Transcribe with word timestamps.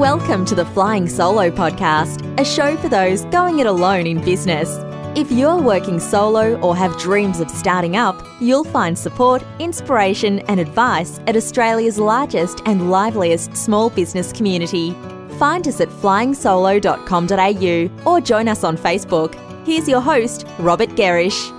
Welcome 0.00 0.46
to 0.46 0.54
the 0.54 0.64
Flying 0.64 1.10
Solo 1.10 1.50
podcast, 1.50 2.24
a 2.40 2.44
show 2.44 2.74
for 2.78 2.88
those 2.88 3.26
going 3.26 3.58
it 3.58 3.66
alone 3.66 4.06
in 4.06 4.24
business. 4.24 4.78
If 5.14 5.30
you're 5.30 5.60
working 5.60 6.00
solo 6.00 6.58
or 6.60 6.74
have 6.74 6.98
dreams 6.98 7.38
of 7.38 7.50
starting 7.50 7.98
up, 7.98 8.26
you'll 8.40 8.64
find 8.64 8.98
support, 8.98 9.44
inspiration, 9.58 10.38
and 10.48 10.58
advice 10.58 11.20
at 11.26 11.36
Australia's 11.36 11.98
largest 11.98 12.62
and 12.64 12.90
liveliest 12.90 13.54
small 13.54 13.90
business 13.90 14.32
community. 14.32 14.92
Find 15.38 15.68
us 15.68 15.82
at 15.82 15.90
flyingsolo.com.au 15.90 18.10
or 18.10 18.20
join 18.22 18.48
us 18.48 18.64
on 18.64 18.78
Facebook. 18.78 19.34
Here's 19.66 19.86
your 19.86 20.00
host, 20.00 20.46
Robert 20.58 20.96
Gerrish. 20.96 21.50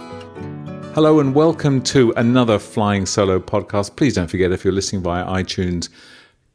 Hello 0.96 1.20
and 1.20 1.36
welcome 1.36 1.80
to 1.84 2.12
another 2.18 2.58
Flying 2.58 3.06
Solo 3.06 3.40
podcast. 3.40 3.96
Please 3.96 4.16
don't 4.16 4.32
forget 4.32 4.52
if 4.52 4.64
you're 4.64 4.74
listening 4.74 5.04
via 5.04 5.26
iTunes, 5.26 5.90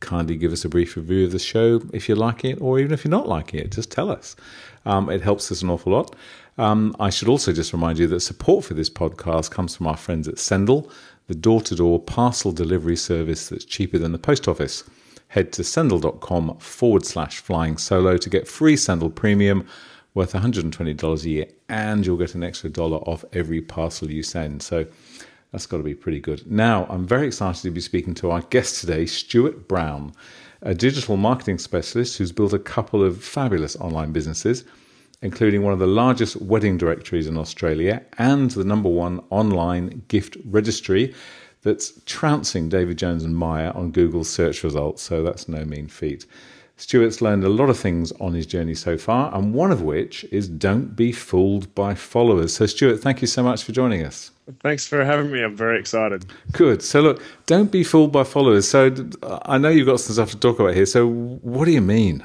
kindly 0.01 0.37
give 0.37 0.53
us 0.53 0.65
a 0.65 0.69
brief 0.69 0.97
review 0.97 1.25
of 1.25 1.33
the 1.33 1.39
show 1.39 1.81
if 1.93 2.09
you're 2.09 2.17
liking 2.17 2.53
it, 2.53 2.61
or 2.61 2.79
even 2.79 2.93
if 2.93 3.05
you're 3.05 3.11
not 3.11 3.29
liking 3.29 3.61
it, 3.61 3.73
just 3.73 3.91
tell 3.91 4.11
us. 4.11 4.37
Um, 4.85 5.11
it 5.11 5.23
helps 5.23 5.51
us 5.51 5.63
an 5.63 5.71
awful 5.71 5.93
lot. 5.93 6.15
Um, 6.59 6.95
I 6.99 7.11
should 7.11 7.29
also 7.29 7.53
just 7.53 7.73
remind 7.73 7.99
you 7.99 8.07
that 8.09 8.21
support 8.21 8.65
for 8.65 8.75
this 8.75 8.91
podcast 8.91 9.51
comes 9.51 9.77
from 9.77 9.87
our 9.87 9.97
friends 9.97 10.29
at 10.29 10.39
Sendle, 10.39 10.91
the 11.27 11.35
door 11.35 11.61
to 11.63 11.75
door 11.75 12.01
parcel 12.01 12.53
delivery 12.53 12.97
service 12.97 13.49
that's 13.49 13.65
cheaper 13.65 13.99
than 13.99 14.13
the 14.13 14.19
post 14.19 14.49
office. 14.49 14.85
Head 15.29 15.53
to 15.55 15.65
sendle.com 15.65 16.59
forward 16.59 17.05
slash 17.05 17.39
flying 17.39 17.77
solo 17.77 18.17
to 18.17 18.31
get 18.31 18.47
free 18.47 18.77
Sendle 18.77 19.11
Premium 19.11 19.67
worth 20.15 20.33
$120 20.33 21.25
a 21.25 21.29
year, 21.29 21.47
and 21.69 22.07
you'll 22.07 22.17
get 22.17 22.35
an 22.35 22.43
extra 22.43 22.71
dollar 22.71 22.99
off 22.99 23.25
every 23.33 23.61
parcel 23.61 24.11
you 24.11 24.23
send. 24.23 24.63
So 24.63 24.87
that's 25.57 25.65
got 25.65 25.79
to 25.79 25.83
be 25.83 25.95
pretty 25.95 26.21
good. 26.21 26.47
Now, 26.51 26.85
I'm 26.91 27.07
very 27.07 27.27
excited 27.27 27.63
to 27.63 27.71
be 27.71 27.81
speaking 27.81 28.13
to 28.17 28.31
our 28.31 28.43
guest 28.43 28.79
today, 28.79 29.07
Stuart 29.07 29.67
Brown, 29.67 30.13
a 30.61 30.75
digital 30.75 31.17
marketing 31.17 31.57
specialist 31.57 32.19
who's 32.19 32.31
built 32.31 32.53
a 32.53 32.59
couple 32.59 33.03
of 33.03 33.25
fabulous 33.25 33.75
online 33.77 34.13
businesses, 34.13 34.65
including 35.23 35.63
one 35.63 35.73
of 35.73 35.79
the 35.79 35.87
largest 35.87 36.37
wedding 36.43 36.77
directories 36.77 37.27
in 37.27 37.39
Australia 37.39 38.05
and 38.19 38.51
the 38.51 38.65
number 38.65 38.91
one 38.91 39.25
online 39.31 40.03
gift 40.09 40.37
registry 40.45 41.15
that's 41.63 42.03
trouncing 42.05 42.69
David 42.69 42.99
Jones 42.99 43.25
and 43.25 43.35
Myer 43.35 43.73
on 43.75 43.93
Google's 43.93 44.29
search 44.29 44.63
results. 44.63 45.03
So 45.03 45.23
that's 45.23 45.49
no 45.49 45.65
mean 45.65 45.89
feat. 45.89 46.27
Stuart's 46.79 47.23
learned 47.23 47.43
a 47.43 47.49
lot 47.49 47.71
of 47.71 47.79
things 47.79 48.13
on 48.21 48.35
his 48.35 48.45
journey 48.45 48.75
so 48.75 48.99
far, 48.99 49.35
and 49.35 49.55
one 49.55 49.71
of 49.71 49.81
which 49.81 50.25
is 50.25 50.47
don't 50.47 50.95
be 50.95 51.11
fooled 51.11 51.75
by 51.75 51.95
followers. 51.95 52.55
So, 52.55 52.67
Stuart, 52.67 52.99
thank 52.99 53.23
you 53.23 53.27
so 53.27 53.43
much 53.43 53.65
for 53.65 53.73
joining 53.73 54.05
us. 54.05 54.31
Thanks 54.61 54.87
for 54.87 55.03
having 55.03 55.33
me. 55.33 55.43
I'm 55.43 55.57
very 55.57 55.81
excited. 55.81 56.27
Good. 56.53 56.83
So, 56.83 57.01
look, 57.01 57.23
don't 57.47 57.73
be 57.73 57.83
fooled 57.83 58.13
by 58.13 58.25
followers. 58.25 58.69
So, 58.69 58.95
I 59.23 59.57
know 59.57 59.71
you've 59.71 59.87
got 59.87 60.01
some 60.01 60.15
stuff 60.15 60.31
to 60.33 60.39
talk 60.39 60.61
about 60.61 60.75
here. 60.75 60.87
So, 60.87 61.09
what 61.09 61.65
do 61.65 61.71
you 61.71 61.81
mean? 61.81 62.23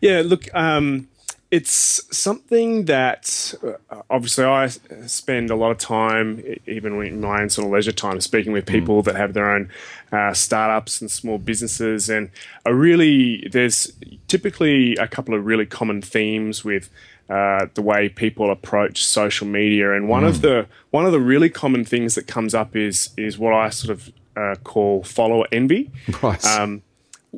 Yeah, 0.00 0.22
look, 0.24 0.46
um, 0.54 1.08
it's 1.54 2.00
something 2.10 2.86
that 2.86 3.54
uh, 3.62 4.02
obviously 4.10 4.44
I 4.44 4.66
spend 5.06 5.50
a 5.50 5.54
lot 5.54 5.70
of 5.70 5.78
time, 5.78 6.42
even 6.66 7.00
in 7.00 7.20
my 7.20 7.42
own 7.42 7.48
sort 7.48 7.66
of 7.66 7.72
leisure 7.72 7.92
time, 7.92 8.20
speaking 8.20 8.50
with 8.50 8.66
people 8.66 9.02
mm. 9.02 9.04
that 9.04 9.14
have 9.14 9.34
their 9.34 9.48
own 9.48 9.70
uh, 10.10 10.34
startups 10.34 11.00
and 11.00 11.08
small 11.08 11.38
businesses. 11.38 12.10
And 12.10 12.30
a 12.66 12.74
really, 12.74 13.46
there's 13.52 13.92
typically 14.26 14.96
a 14.96 15.06
couple 15.06 15.32
of 15.32 15.46
really 15.46 15.64
common 15.64 16.02
themes 16.02 16.64
with 16.64 16.90
uh, 17.30 17.66
the 17.74 17.82
way 17.82 18.08
people 18.08 18.50
approach 18.50 19.04
social 19.04 19.46
media. 19.46 19.94
And 19.94 20.08
one 20.08 20.24
mm. 20.24 20.30
of 20.30 20.40
the 20.40 20.66
one 20.90 21.06
of 21.06 21.12
the 21.12 21.20
really 21.20 21.50
common 21.50 21.84
things 21.84 22.16
that 22.16 22.26
comes 22.26 22.52
up 22.52 22.74
is 22.74 23.10
is 23.16 23.38
what 23.38 23.54
I 23.54 23.68
sort 23.68 23.96
of 23.96 24.12
uh, 24.36 24.56
call 24.64 25.04
follower 25.04 25.46
envy. 25.52 25.92
Right. 26.20 26.44
Um, 26.44 26.82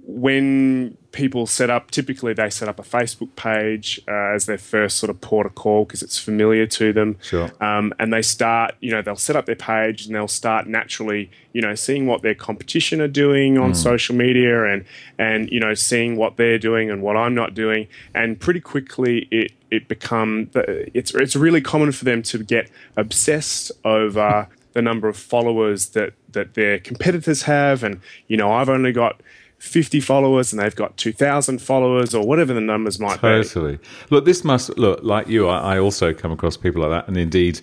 when 0.05 0.97
people 1.13 1.47
set 1.47 1.71
up, 1.71 1.91
typically 1.91 2.35
they 2.35 2.51
set 2.51 2.69
up 2.69 2.79
a 2.79 2.83
Facebook 2.83 3.35
page 3.37 4.01
uh, 4.07 4.35
as 4.35 4.47
their 4.47 4.59
first 4.59 4.99
sort 4.99 5.09
of 5.09 5.21
port 5.21 5.47
of 5.47 5.55
call 5.55 5.85
because 5.85 6.03
it's 6.03 6.19
familiar 6.19 6.67
to 6.67 6.93
them. 6.93 7.17
Sure. 7.23 7.51
Um, 7.61 7.95
and 7.99 8.13
they 8.13 8.23
start, 8.23 8.75
you 8.81 8.91
know, 8.91 9.01
they'll 9.01 9.17
set 9.17 9.37
up 9.37 9.47
their 9.47 9.57
page 9.57 10.07
and 10.07 10.15
they'll 10.15 10.29
start 10.29 10.67
naturally, 10.67 11.31
you 11.53 11.63
know, 11.63 11.75
seeing 11.75 12.07
what 12.07 12.23
their 12.23 12.35
competition 12.35 13.01
are 13.01 13.09
doing 13.09 13.57
on 13.59 13.73
mm. 13.73 13.77
social 13.77 14.15
media 14.15 14.65
and 14.67 14.85
and 15.19 15.49
you 15.51 15.59
know 15.59 15.73
seeing 15.73 16.17
what 16.17 16.37
they're 16.37 16.59
doing 16.59 16.91
and 16.91 17.03
what 17.03 17.17
I'm 17.17 17.35
not 17.35 17.55
doing. 17.55 17.89
And 18.15 18.39
pretty 18.39 18.61
quickly 18.61 19.29
it 19.31 19.53
it 19.71 19.89
become 19.89 20.51
it's 20.55 21.15
it's 21.15 21.37
really 21.37 21.61
common 21.61 21.93
for 21.93 22.05
them 22.05 22.23
to 22.25 22.43
get 22.43 22.71
obsessed 22.97 23.73
over 23.85 24.49
the 24.75 24.83
number 24.83 25.09
of 25.09 25.17
followers 25.17 25.91
that 25.91 26.13
that 26.33 26.53
their 26.53 26.79
competitors 26.79 27.43
have 27.43 27.83
and 27.83 28.01
you 28.29 28.37
know 28.37 28.53
I've 28.53 28.69
only 28.69 28.93
got 28.93 29.23
50 29.59 30.01
followers 30.01 30.53
and 30.53 30.61
they've 30.61 30.77
got 30.77 30.97
2,000 30.97 31.61
followers 31.61 32.15
or 32.15 32.27
whatever 32.27 32.53
the 32.53 32.61
numbers 32.61 32.99
might 33.01 33.21
totally. 33.21 33.43
be. 33.43 33.49
Totally. 33.49 33.79
Look, 34.11 34.25
this 34.25 34.45
must 34.45 34.77
look 34.79 35.03
like 35.03 35.29
you. 35.29 35.49
I, 35.49 35.77
I, 35.77 35.79
also 35.79 36.13
come 36.13 36.31
across 36.31 36.57
people 36.57 36.83
like 36.83 36.91
that. 36.91 37.09
And 37.09 37.17
indeed, 37.17 37.61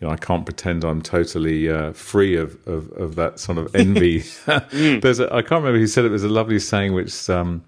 you 0.00 0.06
know, 0.06 0.12
I 0.12 0.16
can't 0.16 0.44
pretend 0.44 0.84
I'm 0.84 1.02
totally 1.02 1.68
uh, 1.68 1.92
free 1.92 2.36
of, 2.36 2.56
of, 2.66 2.90
of, 2.92 3.14
that 3.16 3.38
sort 3.38 3.58
of 3.58 3.74
envy. 3.74 4.20
mm. 4.20 5.00
There's 5.02 5.20
a, 5.20 5.26
I 5.32 5.42
can't 5.42 5.62
remember 5.62 5.78
who 5.78 5.86
said 5.86 6.04
it. 6.04 6.08
There's 6.08 6.24
a 6.24 6.28
lovely 6.28 6.58
saying 6.58 6.94
which 6.94 7.28
um, 7.28 7.62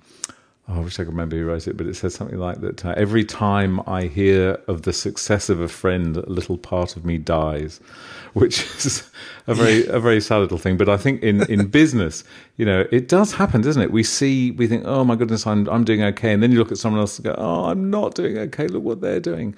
oh, 0.68 0.76
I 0.76 0.78
wish 0.80 0.98
I 0.98 1.04
could 1.04 1.12
remember 1.12 1.36
who 1.36 1.46
wrote 1.46 1.68
it, 1.68 1.76
but 1.76 1.86
it 1.86 1.94
says 1.94 2.14
something 2.14 2.38
like 2.38 2.60
that 2.60 2.84
uh, 2.84 2.94
every 2.96 3.24
time 3.24 3.80
I 3.86 4.04
hear 4.04 4.60
of 4.66 4.82
the 4.82 4.92
success 4.92 5.48
of 5.48 5.60
a 5.60 5.68
friend, 5.68 6.16
a 6.16 6.28
little 6.28 6.58
part 6.58 6.96
of 6.96 7.04
me 7.04 7.18
dies, 7.18 7.80
which 8.34 8.62
is 8.84 9.08
a 9.46 9.54
very 9.54 9.86
a 9.86 10.00
very 10.00 10.20
sad 10.20 10.38
little 10.38 10.58
thing. 10.58 10.76
But 10.76 10.88
I 10.88 10.96
think 10.96 11.22
in, 11.22 11.42
in 11.50 11.66
business, 11.80 12.24
you 12.56 12.66
know, 12.66 12.86
it 12.90 13.08
does 13.08 13.32
happen, 13.32 13.60
doesn't 13.60 13.82
it? 13.82 13.92
We 13.92 14.02
see, 14.02 14.50
we 14.52 14.66
think, 14.66 14.84
oh 14.86 15.04
my 15.04 15.16
goodness, 15.16 15.46
I'm 15.46 15.68
I'm 15.68 15.84
doing 15.84 16.02
okay, 16.02 16.32
and 16.32 16.42
then 16.42 16.52
you 16.52 16.58
look 16.58 16.72
at 16.72 16.78
someone 16.78 17.00
else 17.00 17.18
and 17.18 17.24
go, 17.24 17.34
oh, 17.38 17.66
I'm 17.66 17.90
not 17.90 18.14
doing 18.14 18.38
okay. 18.38 18.66
Look 18.66 18.82
what 18.82 19.00
they're 19.00 19.20
doing. 19.20 19.54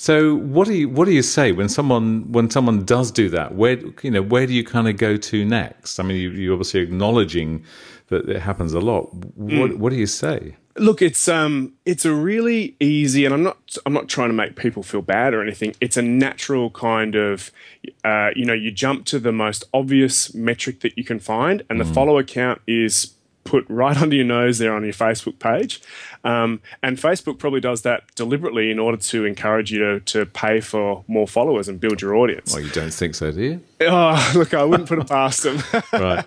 So 0.00 0.34
what 0.36 0.66
do 0.66 0.72
you 0.72 0.88
what 0.88 1.04
do 1.04 1.12
you 1.12 1.20
say 1.20 1.52
when 1.52 1.68
someone 1.68 2.32
when 2.32 2.48
someone 2.48 2.86
does 2.86 3.10
do 3.10 3.28
that? 3.28 3.54
Where 3.54 3.78
you 4.02 4.10
know 4.10 4.22
where 4.22 4.46
do 4.46 4.54
you 4.54 4.64
kind 4.64 4.88
of 4.88 4.96
go 4.96 5.18
to 5.18 5.44
next? 5.44 6.00
I 6.00 6.04
mean, 6.04 6.16
you, 6.16 6.30
you're 6.30 6.54
obviously 6.54 6.80
acknowledging 6.80 7.62
that 8.08 8.26
it 8.26 8.40
happens 8.40 8.72
a 8.72 8.80
lot. 8.80 9.12
What, 9.12 9.72
mm. 9.72 9.76
what 9.76 9.90
do 9.90 9.96
you 9.96 10.06
say? 10.06 10.56
Look, 10.76 11.02
it's 11.02 11.28
um, 11.28 11.74
it's 11.84 12.06
a 12.06 12.14
really 12.14 12.76
easy, 12.80 13.26
and 13.26 13.34
I'm 13.34 13.42
not, 13.42 13.76
I'm 13.84 13.92
not 13.92 14.08
trying 14.08 14.30
to 14.30 14.34
make 14.34 14.56
people 14.56 14.82
feel 14.82 15.02
bad 15.02 15.34
or 15.34 15.42
anything. 15.42 15.74
It's 15.82 15.98
a 15.98 16.02
natural 16.02 16.70
kind 16.70 17.14
of, 17.14 17.50
uh, 18.02 18.30
you 18.34 18.46
know, 18.46 18.54
you 18.54 18.70
jump 18.70 19.04
to 19.06 19.18
the 19.18 19.32
most 19.32 19.64
obvious 19.74 20.32
metric 20.34 20.80
that 20.80 20.96
you 20.96 21.04
can 21.04 21.18
find, 21.18 21.62
and 21.68 21.78
mm. 21.78 21.86
the 21.86 21.92
follower 21.92 22.22
count 22.22 22.62
is 22.66 23.16
put 23.50 23.66
right 23.68 24.00
under 24.00 24.14
your 24.14 24.24
nose 24.24 24.58
there 24.58 24.72
on 24.72 24.84
your 24.84 24.92
Facebook 24.92 25.40
page. 25.40 25.82
Um, 26.22 26.60
and 26.84 26.96
Facebook 26.96 27.38
probably 27.38 27.60
does 27.60 27.82
that 27.82 28.04
deliberately 28.14 28.70
in 28.70 28.78
order 28.78 28.96
to 28.96 29.24
encourage 29.24 29.72
you 29.72 29.80
to, 29.80 30.00
to 30.00 30.26
pay 30.26 30.60
for 30.60 31.04
more 31.08 31.26
followers 31.26 31.66
and 31.68 31.80
build 31.80 32.00
your 32.00 32.14
audience. 32.14 32.54
Well, 32.54 32.62
you 32.62 32.70
don't 32.70 32.94
think 32.94 33.16
so, 33.16 33.32
do 33.32 33.42
you? 33.42 33.60
Oh, 33.80 34.32
look, 34.36 34.54
I 34.54 34.62
wouldn't 34.62 34.88
put 34.88 35.00
it 35.00 35.08
past 35.08 35.42
them. 35.42 35.62
right. 35.92 36.24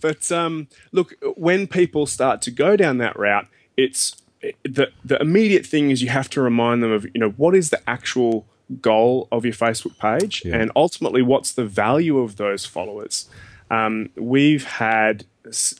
But 0.00 0.30
um, 0.30 0.68
look, 0.92 1.14
when 1.36 1.66
people 1.66 2.06
start 2.06 2.40
to 2.42 2.52
go 2.52 2.76
down 2.76 2.98
that 2.98 3.18
route, 3.18 3.48
it's 3.76 4.16
the 4.62 4.90
the 5.04 5.20
immediate 5.20 5.66
thing 5.66 5.90
is 5.90 6.02
you 6.02 6.08
have 6.08 6.30
to 6.30 6.40
remind 6.40 6.82
them 6.82 6.92
of 6.92 7.04
you 7.04 7.20
know 7.20 7.30
what 7.30 7.54
is 7.54 7.68
the 7.70 7.80
actual 7.88 8.46
goal 8.80 9.28
of 9.32 9.44
your 9.44 9.52
Facebook 9.52 9.98
page, 9.98 10.42
yeah. 10.44 10.56
and 10.56 10.70
ultimately 10.76 11.20
what's 11.20 11.52
the 11.52 11.64
value 11.64 12.18
of 12.18 12.36
those 12.36 12.64
followers. 12.64 13.28
Um, 13.70 14.10
we've 14.16 14.64
had 14.64 15.24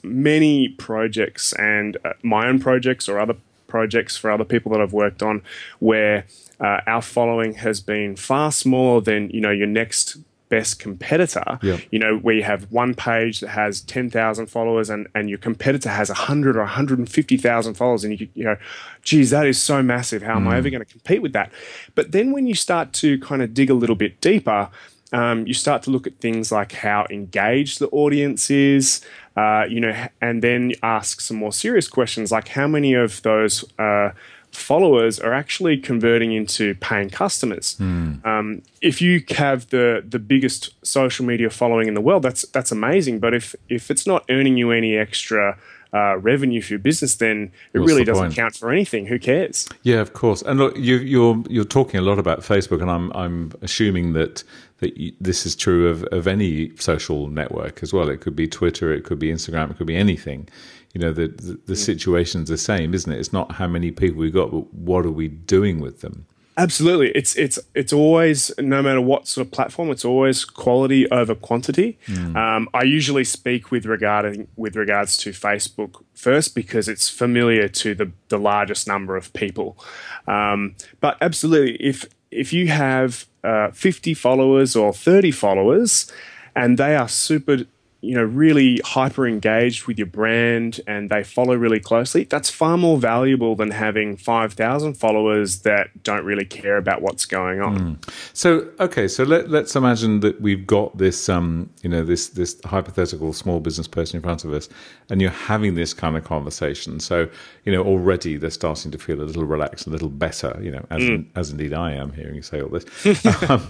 many 0.03 0.69
projects 0.69 1.53
and 1.55 1.97
uh, 2.05 2.13
my 2.23 2.47
own 2.47 2.59
projects 2.59 3.09
or 3.09 3.19
other 3.19 3.37
projects 3.67 4.17
for 4.17 4.31
other 4.31 4.45
people 4.45 4.73
that 4.73 4.81
I've 4.81 4.93
worked 4.93 5.23
on 5.23 5.43
where 5.79 6.27
uh, 6.61 6.81
our 6.87 7.03
following 7.03 7.55
has 7.55 7.81
been 7.81 8.17
far 8.17 8.53
smaller 8.53 9.01
than 9.01 9.31
you 9.31 9.41
know 9.41 9.51
your 9.51 9.67
next 9.67 10.19
best 10.51 10.81
competitor, 10.81 11.59
yeah. 11.63 11.79
you 11.91 11.99
know, 11.99 12.19
where 12.19 12.35
you 12.35 12.43
have 12.43 12.71
one 12.71 12.93
page 12.93 13.41
that 13.41 13.49
has 13.49 13.81
10,000 13.83 14.47
followers 14.47 14.91
and, 14.91 15.07
and 15.15 15.31
your 15.31 15.39
competitor 15.39 15.89
has 15.89 16.11
100 16.11 16.57
or 16.57 16.61
150,000 16.61 17.75
followers, 17.75 18.05
and 18.05 18.21
you, 18.21 18.29
you 18.35 18.45
know, 18.45 18.57
geez, 19.03 19.31
that 19.31 19.47
is 19.47 19.63
so 19.63 19.83
massive. 19.83 20.23
How 20.23 20.37
am 20.37 20.49
I 20.49 20.55
mm. 20.55 20.59
ever 20.59 20.71
going 20.71 20.85
to 20.85 20.93
compete 20.93 21.23
with 21.23 21.33
that? 21.33 21.51
But 21.95 22.13
then 22.13 22.33
when 22.33 22.47
you 22.47 22.55
start 22.55 22.93
to 22.95 23.19
kind 23.21 23.41
of 23.41 23.55
dig 23.55 23.71
a 23.71 23.75
little 23.75 23.97
bit 23.97 24.21
deeper, 24.21 24.69
um, 25.13 25.47
you 25.47 25.55
start 25.55 25.83
to 25.85 25.91
look 25.91 26.07
at 26.07 26.19
things 26.19 26.53
like 26.53 26.73
how 26.73 27.07
engaged 27.11 27.79
the 27.79 27.89
audience 27.89 28.51
is, 28.51 29.01
uh, 29.37 29.65
you 29.69 29.81
know, 29.81 30.07
and 30.21 30.43
then 30.43 30.73
ask 30.83 31.21
some 31.21 31.37
more 31.37 31.53
serious 31.53 31.89
questions 31.89 32.31
like 32.31 32.49
how 32.49 32.69
many 32.69 32.95
of 32.95 33.23
those 33.23 33.65
uh, 33.79 34.11
followers 34.53 35.19
are 35.21 35.33
actually 35.33 35.77
converting 35.79 36.33
into 36.33 36.75
paying 36.77 37.11
customers. 37.11 37.77
Mm. 37.79 38.25
Um, 38.25 38.63
if 38.81 39.01
you 39.01 39.23
have 39.31 39.69
the 39.71 40.05
the 40.09 40.19
biggest 40.19 40.75
social 40.85 41.25
media 41.25 41.51
following 41.51 41.89
in 41.89 41.95
the 41.95 42.01
world, 42.01 42.23
that's 42.23 42.43
that's 42.49 42.73
amazing. 42.73 43.19
But 43.19 43.35
if 43.35 43.55
if 43.69 43.91
it's 43.91 44.07
not 44.07 44.25
earning 44.29 44.57
you 44.57 44.71
any 44.71 44.97
extra 44.97 45.59
uh, 45.93 46.17
revenue 46.19 46.63
for 46.63 46.75
your 46.75 46.79
business, 46.79 47.17
then 47.17 47.51
it 47.73 47.79
What's 47.79 47.89
really 47.89 48.05
doesn't 48.05 48.25
point? 48.25 48.35
count 48.35 48.57
for 48.57 48.71
anything. 48.71 49.07
Who 49.07 49.19
cares? 49.19 49.69
Yeah, 49.83 50.01
of 50.01 50.13
course. 50.13 50.43
And 50.43 50.59
look, 50.59 50.77
you, 50.77 50.97
you're 50.97 51.43
you're 51.49 51.65
talking 51.65 51.99
a 51.99 52.03
lot 52.03 52.19
about 52.19 52.41
Facebook, 52.41 52.81
and 52.81 52.91
I'm 52.91 53.11
I'm 53.13 53.53
assuming 53.63 54.13
that 54.15 54.45
that 54.81 54.97
you, 54.97 55.13
this 55.21 55.47
is 55.47 55.55
true 55.55 55.89
of, 55.89 56.03
of 56.05 56.27
any 56.27 56.77
social 56.77 57.29
network 57.29 57.83
as 57.83 57.93
well. 57.93 58.09
It 58.09 58.21
could 58.21 58.37
be 58.37 58.49
Twitter, 58.49 58.93
it 58.93 59.05
could 59.05 59.19
be 59.19 59.29
Instagram, 59.29 59.71
it 59.71 59.77
could 59.77 59.87
be 59.87 59.97
anything. 59.97 60.49
You 60.95 61.01
know, 61.01 61.13
the 61.13 61.29
the, 61.29 61.61
the 61.67 61.77
situation's 61.77 62.49
the 62.49 62.59
same, 62.59 62.95
isn't 62.95 63.13
it? 63.13 63.19
It's 63.19 63.33
not 63.33 63.53
how 63.53 63.69
many 63.69 63.91
people 63.91 64.21
we 64.21 64.31
got, 64.31 64.51
but 64.51 64.73
what 64.75 65.07
are 65.07 65.11
we 65.11 65.29
doing 65.29 65.81
with 65.81 66.01
them? 66.01 66.27
Absolutely, 66.57 67.11
it's 67.13 67.37
it's 67.37 67.59
it's 67.75 67.93
always 67.93 68.51
no 68.59 68.83
matter 68.83 69.01
what 69.01 69.29
sort 69.29 69.47
of 69.47 69.53
platform, 69.53 69.91
it's 69.91 70.05
always 70.05 70.45
quality 70.45 71.09
over 71.11 71.35
quantity. 71.35 71.97
Um, 72.37 72.69
I 72.75 72.83
usually 72.83 73.25
speak 73.25 73.71
with 73.71 73.87
regarding 73.87 74.49
with 74.57 74.77
regards 74.77 75.17
to 75.19 75.31
Facebook 75.31 76.03
first 76.13 76.55
because 76.55 76.89
it's 76.89 77.09
familiar 77.09 77.69
to 77.69 77.95
the 77.95 78.13
the 78.29 78.39
largest 78.39 78.89
number 78.89 79.17
of 79.17 79.33
people. 79.33 79.79
Um, 80.27 80.75
but 81.01 81.17
absolutely, 81.21 81.77
if 81.77 82.05
if 82.31 82.53
you 82.53 82.69
have 82.69 83.27
uh, 83.43 83.71
fifty 83.71 84.15
followers 84.15 84.77
or 84.77 84.93
thirty 84.93 85.31
followers, 85.31 86.11
and 86.55 86.79
they 86.79 86.97
are 86.97 87.09
super 87.09 87.65
you 88.01 88.15
know 88.15 88.25
really 88.25 88.81
hyper 88.85 89.27
engaged 89.27 89.87
with 89.87 89.99
your 89.99 90.07
brand 90.07 90.81
and 90.87 91.11
they 91.11 91.23
follow 91.23 91.55
really 91.55 91.81
closely 91.81 92.25
that's 92.25 92.51
far 92.51 92.77
more 92.77 92.99
valuable 92.99 93.55
than 93.55 93.71
having 93.71 94.17
5000 94.17 94.95
followers 94.95 95.61
that 95.61 96.03
don't 96.03 96.25
really 96.25 96.45
care 96.45 96.77
about 96.77 97.03
what's 97.03 97.27
going 97.27 97.61
on 97.61 97.99
So 98.33 98.69
okay, 98.79 99.09
so 99.09 99.25
let, 99.25 99.51
let's 99.51 99.77
imagine 99.77 100.21
that 100.21 100.41
we've 100.41 100.67
got 100.67 100.97
this, 100.99 101.29
um, 101.29 101.71
you 101.83 101.91
know, 101.91 102.05
this 102.05 102.29
this 102.29 102.61
hypothetical 102.65 103.33
small 103.33 103.61
business 103.61 103.89
person 103.89 104.17
in 104.17 104.23
front 104.23 104.45
of 104.45 104.53
us, 104.53 104.69
and 105.09 105.21
you're 105.21 105.31
having 105.31 105.75
this 105.75 105.93
kind 105.93 106.17
of 106.17 106.25
conversation. 106.25 107.01
So 107.01 107.29
you 107.65 107.73
know, 107.73 107.83
already 107.83 108.37
they're 108.37 108.51
starting 108.51 108.91
to 108.93 108.99
feel 108.99 109.21
a 109.21 109.25
little 109.25 109.45
relaxed, 109.45 109.87
a 109.87 109.91
little 109.91 110.09
better. 110.09 110.59
You 110.61 110.73
know, 110.73 110.87
as 110.91 111.03
as 111.35 111.51
indeed 111.51 111.73
I 111.73 111.93
am 111.93 112.13
hearing 112.13 112.35
you 112.35 112.43
say 112.43 112.61
all 112.61 112.69
this. 112.69 112.85
um, 113.51 113.67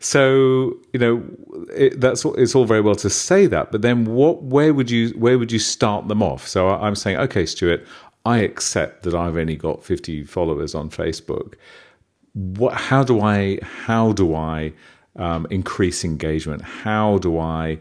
so 0.00 0.74
you 0.92 0.98
know, 0.98 1.22
it, 1.74 2.00
that's 2.00 2.24
it's 2.24 2.54
all 2.54 2.64
very 2.64 2.80
well 2.80 2.96
to 2.96 3.10
say 3.10 3.46
that, 3.46 3.72
but 3.74 3.82
then 3.82 4.04
what? 4.04 4.44
Where 4.44 4.72
would 4.72 4.88
you 4.88 5.08
where 5.18 5.36
would 5.36 5.50
you 5.50 5.58
start 5.58 6.06
them 6.06 6.22
off? 6.22 6.46
So 6.46 6.68
I'm 6.68 6.94
saying, 6.94 7.16
okay, 7.16 7.44
Stuart, 7.44 7.84
I 8.24 8.38
accept 8.38 9.02
that 9.02 9.14
I've 9.14 9.36
only 9.36 9.56
got 9.56 9.82
50 9.82 10.22
followers 10.22 10.76
on 10.76 10.90
Facebook 10.90 11.54
what 12.34 12.74
how 12.74 13.04
do 13.04 13.20
i 13.20 13.58
how 13.62 14.12
do 14.12 14.34
i 14.34 14.72
um, 15.16 15.46
increase 15.50 16.04
engagement 16.04 16.60
how 16.62 17.18
do 17.18 17.38
i 17.38 17.78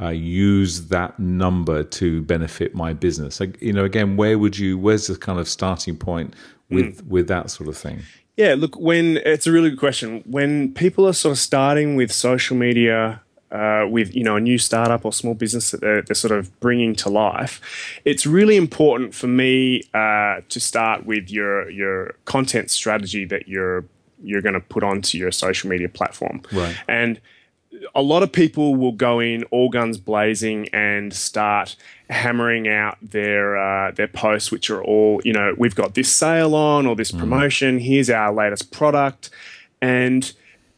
uh, 0.00 0.08
use 0.08 0.88
that 0.88 1.18
number 1.18 1.82
to 1.82 2.20
benefit 2.22 2.74
my 2.74 2.92
business 2.92 3.40
like, 3.40 3.60
you 3.62 3.72
know 3.72 3.84
again 3.84 4.16
where 4.16 4.38
would 4.38 4.58
you 4.58 4.76
where's 4.76 5.06
the 5.06 5.16
kind 5.16 5.38
of 5.38 5.48
starting 5.48 5.96
point 5.96 6.34
with 6.68 7.02
with 7.06 7.28
that 7.28 7.50
sort 7.50 7.68
of 7.68 7.76
thing 7.76 8.02
Yeah, 8.36 8.56
look, 8.58 8.74
when 8.76 9.18
it's 9.18 9.46
a 9.46 9.52
really 9.52 9.70
good 9.70 9.78
question. 9.78 10.24
When 10.26 10.74
people 10.74 11.06
are 11.06 11.12
sort 11.12 11.30
of 11.30 11.38
starting 11.38 11.94
with 11.94 12.10
social 12.10 12.56
media, 12.56 13.22
uh, 13.54 13.86
with 13.88 14.14
you 14.14 14.24
know 14.24 14.36
a 14.36 14.40
new 14.40 14.58
startup 14.58 15.04
or 15.04 15.12
small 15.12 15.34
business 15.34 15.70
that 15.70 15.80
they're, 15.80 16.02
they're 16.02 16.14
sort 16.14 16.32
of 16.32 16.58
bringing 16.60 16.94
to 16.96 17.08
life, 17.08 17.60
it's 18.04 18.26
really 18.26 18.56
important 18.56 19.14
for 19.14 19.28
me 19.28 19.82
uh, 19.94 20.40
to 20.48 20.58
start 20.58 21.06
with 21.06 21.30
your 21.30 21.70
your 21.70 22.14
content 22.24 22.70
strategy 22.70 23.24
that 23.24 23.46
you're 23.46 23.84
you're 24.22 24.42
going 24.42 24.54
to 24.54 24.60
put 24.60 24.82
onto 24.82 25.16
your 25.18 25.30
social 25.30 25.70
media 25.70 25.88
platform. 25.88 26.42
Right. 26.52 26.76
And 26.88 27.20
a 27.94 28.02
lot 28.02 28.22
of 28.22 28.32
people 28.32 28.74
will 28.74 28.92
go 28.92 29.20
in 29.20 29.44
all 29.44 29.68
guns 29.68 29.98
blazing 29.98 30.68
and 30.72 31.12
start 31.12 31.76
hammering 32.10 32.68
out 32.68 32.98
their 33.02 33.56
uh, 33.56 33.92
their 33.92 34.08
posts, 34.08 34.50
which 34.50 34.68
are 34.70 34.82
all 34.82 35.20
you 35.24 35.32
know. 35.32 35.54
We've 35.56 35.74
got 35.74 35.94
this 35.94 36.12
sale 36.12 36.54
on 36.54 36.86
or 36.86 36.96
this 36.96 37.12
promotion. 37.12 37.78
Here's 37.78 38.10
our 38.10 38.32
latest 38.32 38.72
product, 38.72 39.30
and 39.80 40.32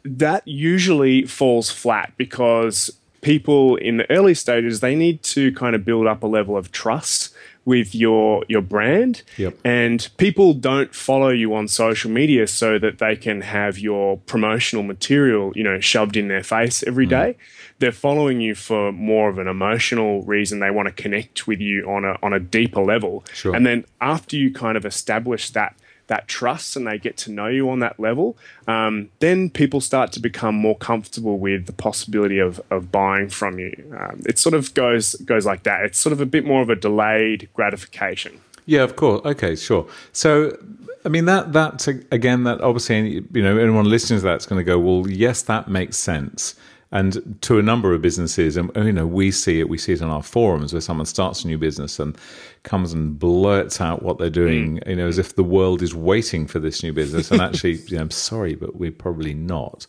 that 0.07 0.47
usually 0.47 1.25
falls 1.27 1.71
flat 1.71 2.13
because 2.17 2.91
people 3.23 3.77
in 3.77 3.97
the 3.97 4.11
early 4.11 4.35
stages 4.35 4.81
they 4.81 4.95
need 4.95 5.23
to 5.23 5.51
kind 5.53 5.75
of 5.75 5.85
build 5.85 6.07
up 6.07 6.23
a 6.23 6.27
level 6.27 6.57
of 6.57 6.71
trust 6.71 7.35
with 7.65 7.95
your 7.95 8.45
your 8.49 8.63
brand. 8.63 9.23
Yep. 9.37 9.59
and 9.65 10.09
people 10.17 10.55
don't 10.55 10.95
follow 10.95 11.31
you 11.31 11.55
on 11.55 11.67
social 11.67 12.11
media 12.11 12.47
so 12.47 12.79
that 12.79 12.99
they 12.99 13.17
can 13.17 13.41
have 13.41 13.79
your 13.79 14.19
promotional 14.19 14.85
material 14.85 15.53
you 15.57 15.65
know 15.65 15.81
shoved 15.81 16.17
in 16.17 16.29
their 16.29 16.45
face 16.45 16.83
every 16.85 17.07
mm-hmm. 17.07 17.33
day. 17.33 17.37
They're 17.79 17.93
following 17.93 18.41
you 18.41 18.55
for 18.55 18.93
more 18.93 19.29
of 19.29 19.39
an 19.39 19.49
emotional 19.49 20.23
reason. 20.23 20.61
They 20.61 20.71
want 20.71 20.87
to 20.87 21.03
connect 21.03 21.47
with 21.47 21.61
you 21.61 21.91
on 21.91 22.05
a 22.05 22.17
on 22.23 22.33
a 22.33 22.41
deeper 22.41 22.81
level. 22.81 23.25
Sure. 23.35 23.55
and 23.55 23.67
then 23.67 23.85
after 24.01 24.37
you 24.37 24.53
kind 24.53 24.77
of 24.77 24.87
establish 24.87 25.51
that 25.51 25.75
that 26.09 26.29
trust 26.29 26.77
and 26.77 26.87
they 26.87 26.99
get 26.99 27.17
to 27.17 27.31
know 27.31 27.49
you 27.49 27.69
on 27.69 27.81
that 27.81 27.99
level, 27.99 28.37
um, 28.69 29.09
then 29.19 29.51
people 29.51 29.81
start 29.81 30.13
to 30.13 30.21
become 30.21 30.55
more 30.55 30.77
comfortable 30.77 31.39
with 31.39 31.67
the 31.67 31.73
possibility 31.73 32.39
of, 32.39 32.61
of 32.71 32.93
buying 32.93 33.29
from 33.29 33.59
you. 33.59 33.73
Um, 33.99 34.23
it 34.27 34.39
sort 34.39 34.55
of 34.55 34.73
goes 34.75 35.15
goes 35.17 35.47
like 35.47 35.65
that. 35.65 35.85
It's 35.85 35.99
sort 35.99 36.13
of 36.13 36.21
a 36.21 36.27
bit 36.27 36.45
more 36.45 36.63
of 36.63 36.71
a 36.71 36.77
delayed 36.77 37.49
gratification. 37.55 38.41
Yeah, 38.67 38.83
of 38.83 38.97
course. 38.97 39.25
Okay, 39.25 39.55
sure. 39.57 39.87
So, 40.13 40.57
I 41.05 41.09
mean 41.09 41.27
that 41.27 41.53
that 41.53 41.87
again, 42.11 42.45
that 42.45 42.61
obviously, 42.61 43.25
you 43.33 43.43
know, 43.43 43.57
anyone 43.57 43.89
listening 43.89 44.19
to 44.19 44.25
that's 44.25 44.47
going 44.47 44.59
to 44.59 44.65
go, 44.65 44.79
well, 44.79 45.09
yes, 45.09 45.43
that 45.43 45.69
makes 45.69 45.97
sense. 45.97 46.57
And 46.93 47.37
to 47.43 47.59
a 47.59 47.63
number 47.63 47.93
of 47.93 48.01
businesses, 48.01 48.57
and 48.57 48.71
you 48.77 48.93
know, 48.93 49.07
we 49.07 49.31
see 49.31 49.61
it. 49.61 49.69
We 49.69 49.77
see 49.77 49.93
it 49.93 50.03
on 50.03 50.09
our 50.09 50.23
forums 50.23 50.73
where 50.73 50.81
someone 50.81 51.07
starts 51.07 51.45
a 51.45 51.49
new 51.49 51.59
business 51.59 51.99
and 51.99 52.17
comes 52.67 52.93
and 52.93 53.19
blurts 53.19 53.81
out 53.81 54.03
what 54.03 54.19
they're 54.19 54.29
doing, 54.29 54.81
you 54.87 54.97
know, 54.97 55.07
as 55.07 55.17
if 55.17 55.37
the 55.37 55.45
world 55.45 55.81
is 55.81 55.95
waiting 55.95 56.47
for 56.47 56.59
this 56.59 56.83
new 56.83 56.93
business. 56.93 57.31
And 57.31 57.41
actually, 57.49 57.77
you 57.87 57.97
know, 57.97 58.03
I'm 58.03 58.11
sorry, 58.11 58.55
but 58.55 58.77
we're 58.77 58.93
probably 58.93 59.33
not. 59.33 59.87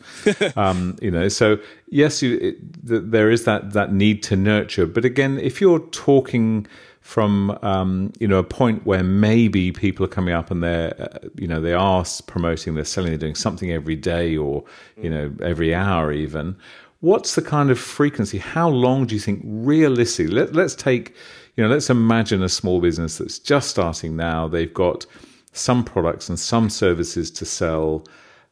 um, 0.55 0.95
you 1.01 1.11
know, 1.11 1.27
so 1.27 1.57
yes, 1.89 2.21
you, 2.21 2.37
it, 2.37 2.87
th- 2.87 3.03
there 3.05 3.29
is 3.29 3.43
that 3.43 3.73
that 3.73 3.91
need 3.91 4.23
to 4.23 4.37
nurture. 4.37 4.85
But 4.85 5.03
again, 5.03 5.39
if 5.39 5.59
you're 5.59 5.85
talking 5.89 6.67
from 7.01 7.57
um, 7.61 8.11
you 8.19 8.27
know 8.27 8.37
a 8.37 8.43
point 8.43 8.85
where 8.85 9.03
maybe 9.03 9.71
people 9.71 10.05
are 10.05 10.09
coming 10.09 10.33
up 10.33 10.51
and 10.51 10.61
they're 10.61 10.93
uh, 10.99 11.27
you 11.35 11.47
know 11.47 11.59
they 11.59 11.73
are 11.73 12.05
promoting, 12.27 12.75
they're 12.75 12.85
selling, 12.85 13.09
they're 13.11 13.17
doing 13.17 13.35
something 13.35 13.71
every 13.71 13.95
day 13.95 14.37
or 14.37 14.63
you 15.01 15.09
know 15.09 15.33
every 15.41 15.73
hour 15.73 16.11
even. 16.11 16.55
What's 16.99 17.35
the 17.35 17.43
kind 17.43 17.69
of 17.69 17.79
frequency? 17.79 18.39
How 18.39 18.69
long 18.69 19.05
do 19.05 19.13
you 19.13 19.21
think 19.21 19.41
realistically? 19.45 20.33
Let, 20.33 20.53
let's 20.53 20.73
take 20.73 21.15
you 21.57 21.63
know 21.63 21.69
let's 21.69 21.89
imagine 21.89 22.43
a 22.43 22.49
small 22.49 22.79
business 22.79 23.17
that's 23.17 23.39
just 23.39 23.69
starting 23.69 24.15
now. 24.15 24.47
They've 24.47 24.73
got 24.73 25.05
some 25.51 25.83
products 25.83 26.29
and 26.29 26.39
some 26.39 26.69
services 26.69 27.31
to 27.31 27.45
sell. 27.45 28.05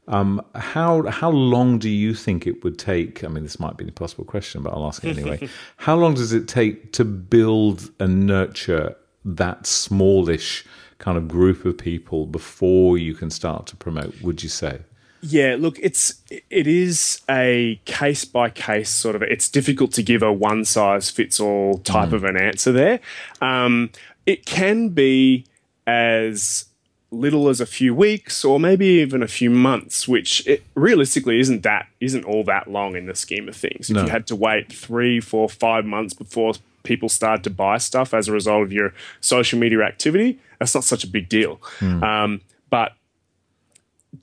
Um, 0.07 0.43
how 0.55 1.03
how 1.03 1.29
long 1.29 1.79
do 1.79 1.89
you 1.89 2.13
think 2.13 2.45
it 2.45 2.63
would 2.63 2.77
take? 2.77 3.23
I 3.23 3.27
mean, 3.27 3.43
this 3.43 3.59
might 3.59 3.77
be 3.77 3.83
an 3.83 3.89
impossible 3.89 4.25
question, 4.25 4.63
but 4.63 4.73
I'll 4.73 4.85
ask 4.85 5.03
it 5.03 5.17
anyway. 5.17 5.47
how 5.77 5.95
long 5.95 6.15
does 6.15 6.33
it 6.33 6.47
take 6.47 6.91
to 6.93 7.05
build 7.05 7.91
and 7.99 8.25
nurture 8.25 8.95
that 9.23 9.65
smallish 9.65 10.65
kind 10.97 11.17
of 11.17 11.27
group 11.27 11.65
of 11.65 11.77
people 11.77 12.25
before 12.25 12.97
you 12.97 13.13
can 13.13 13.29
start 13.29 13.67
to 13.67 13.75
promote? 13.75 14.19
Would 14.21 14.43
you 14.43 14.49
say? 14.49 14.79
Yeah, 15.21 15.55
look, 15.57 15.79
it's 15.81 16.21
it 16.29 16.67
is 16.67 17.21
a 17.29 17.79
case 17.85 18.25
by 18.25 18.49
case 18.49 18.89
sort 18.89 19.15
of. 19.15 19.23
It's 19.23 19.49
difficult 19.49 19.91
to 19.93 20.03
give 20.03 20.21
a 20.21 20.31
one 20.31 20.65
size 20.65 21.09
fits 21.09 21.39
all 21.39 21.79
type 21.79 22.11
of 22.13 22.23
an 22.23 22.37
answer 22.37 22.71
there. 22.71 22.99
Um, 23.41 23.89
it 24.25 24.45
can 24.45 24.89
be 24.89 25.45
as 25.87 26.65
little 27.11 27.47
as 27.49 27.61
a 27.61 27.65
few 27.65 27.95
weeks 27.95 28.43
or 28.43 28.59
maybe 28.59 28.85
even 28.85 29.23
a 29.23 29.27
few 29.27 29.49
months, 29.49 30.07
which 30.07 30.45
it 30.47 30.63
realistically 30.75 31.39
isn't 31.39 31.63
that 31.63 31.87
isn't 32.01 32.25
all 32.25 32.43
that 32.43 32.69
long 32.69 32.95
in 32.95 33.05
the 33.05 33.15
scheme 33.15 33.47
of 33.47 33.55
things. 33.55 33.89
If 33.89 33.95
No. 33.95 34.03
you 34.03 34.09
had 34.09 34.27
to 34.27 34.35
wait 34.35 34.71
three, 34.71 35.19
four, 35.19 35.47
five 35.47 35.85
months 35.85 36.13
before 36.13 36.53
people 36.83 37.07
start 37.09 37.41
to 37.43 37.49
buy 37.49 37.77
stuff 37.77 38.13
as 38.13 38.27
a 38.27 38.31
result 38.31 38.63
of 38.63 38.73
your 38.73 38.93
social 39.21 39.57
media 39.57 39.81
activity, 39.81 40.39
that's 40.59 40.75
not 40.75 40.83
such 40.83 41.03
a 41.03 41.07
big 41.07 41.29
deal. 41.29 41.61
Um, 41.81 42.41
but 42.69 42.93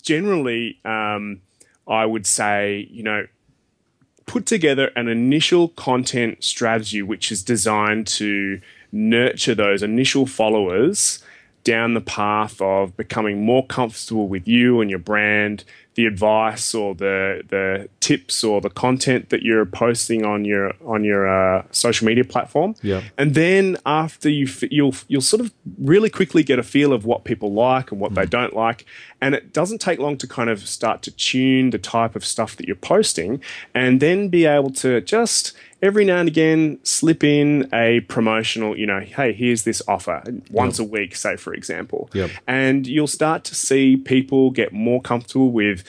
generally, 0.00 0.78
um, 0.84 1.40
I 1.86 2.06
would 2.06 2.26
say, 2.26 2.88
you 2.90 3.02
know, 3.02 3.26
put 4.26 4.46
together 4.46 4.90
an 4.96 5.08
initial 5.08 5.68
content 5.68 6.42
strategy 6.42 7.02
which 7.02 7.32
is 7.32 7.42
designed 7.42 8.06
to 8.06 8.60
nurture 8.92 9.54
those 9.54 9.82
initial 9.82 10.26
followers 10.26 11.22
down 11.64 11.94
the 11.94 12.00
path 12.00 12.60
of 12.60 12.96
becoming 12.96 13.44
more 13.44 13.64
comfortable 13.66 14.26
with 14.26 14.48
you 14.48 14.80
and 14.80 14.90
your 14.90 14.98
brand, 14.98 15.64
the 15.94 16.06
advice 16.06 16.74
or 16.74 16.94
the 16.94 17.42
the 17.48 17.88
tips 18.00 18.42
or 18.42 18.60
the 18.60 18.70
content 18.70 19.28
that 19.28 19.42
you're 19.42 19.66
posting 19.66 20.24
on 20.24 20.44
your 20.44 20.72
on 20.84 21.04
your 21.04 21.28
uh, 21.28 21.64
social 21.70 22.06
media 22.06 22.24
platform. 22.24 22.74
Yeah. 22.82 23.02
And 23.18 23.34
then 23.34 23.76
after 23.84 24.28
you 24.28 24.46
f- 24.46 24.70
you'll 24.72 24.94
you'll 25.08 25.20
sort 25.20 25.40
of 25.40 25.52
really 25.78 26.10
quickly 26.10 26.42
get 26.42 26.58
a 26.58 26.62
feel 26.62 26.92
of 26.92 27.04
what 27.04 27.24
people 27.24 27.52
like 27.52 27.92
and 27.92 28.00
what 28.00 28.14
they 28.14 28.26
don't 28.26 28.54
like, 28.54 28.86
and 29.22 29.36
it 29.36 29.52
doesn't 29.52 29.80
take 29.80 30.00
long 30.00 30.18
to 30.18 30.26
kind 30.26 30.50
of 30.50 30.68
start 30.68 31.00
to 31.02 31.12
tune 31.12 31.70
the 31.70 31.78
type 31.78 32.16
of 32.16 32.24
stuff 32.24 32.56
that 32.56 32.66
you're 32.66 32.76
posting, 32.76 33.40
and 33.72 34.00
then 34.00 34.28
be 34.28 34.44
able 34.44 34.70
to 34.70 35.00
just 35.00 35.52
every 35.80 36.04
now 36.04 36.18
and 36.18 36.28
again 36.28 36.78
slip 36.82 37.22
in 37.22 37.68
a 37.72 38.00
promotional, 38.00 38.76
you 38.76 38.84
know, 38.84 39.00
hey, 39.00 39.32
here's 39.32 39.62
this 39.62 39.80
offer 39.86 40.22
once 40.50 40.78
a 40.80 40.84
week, 40.84 41.14
say 41.14 41.36
for 41.36 41.54
example. 41.54 42.10
Yep. 42.12 42.30
And 42.48 42.86
you'll 42.86 43.06
start 43.06 43.44
to 43.44 43.54
see 43.54 43.96
people 43.96 44.50
get 44.50 44.72
more 44.72 45.00
comfortable 45.00 45.52
with 45.52 45.84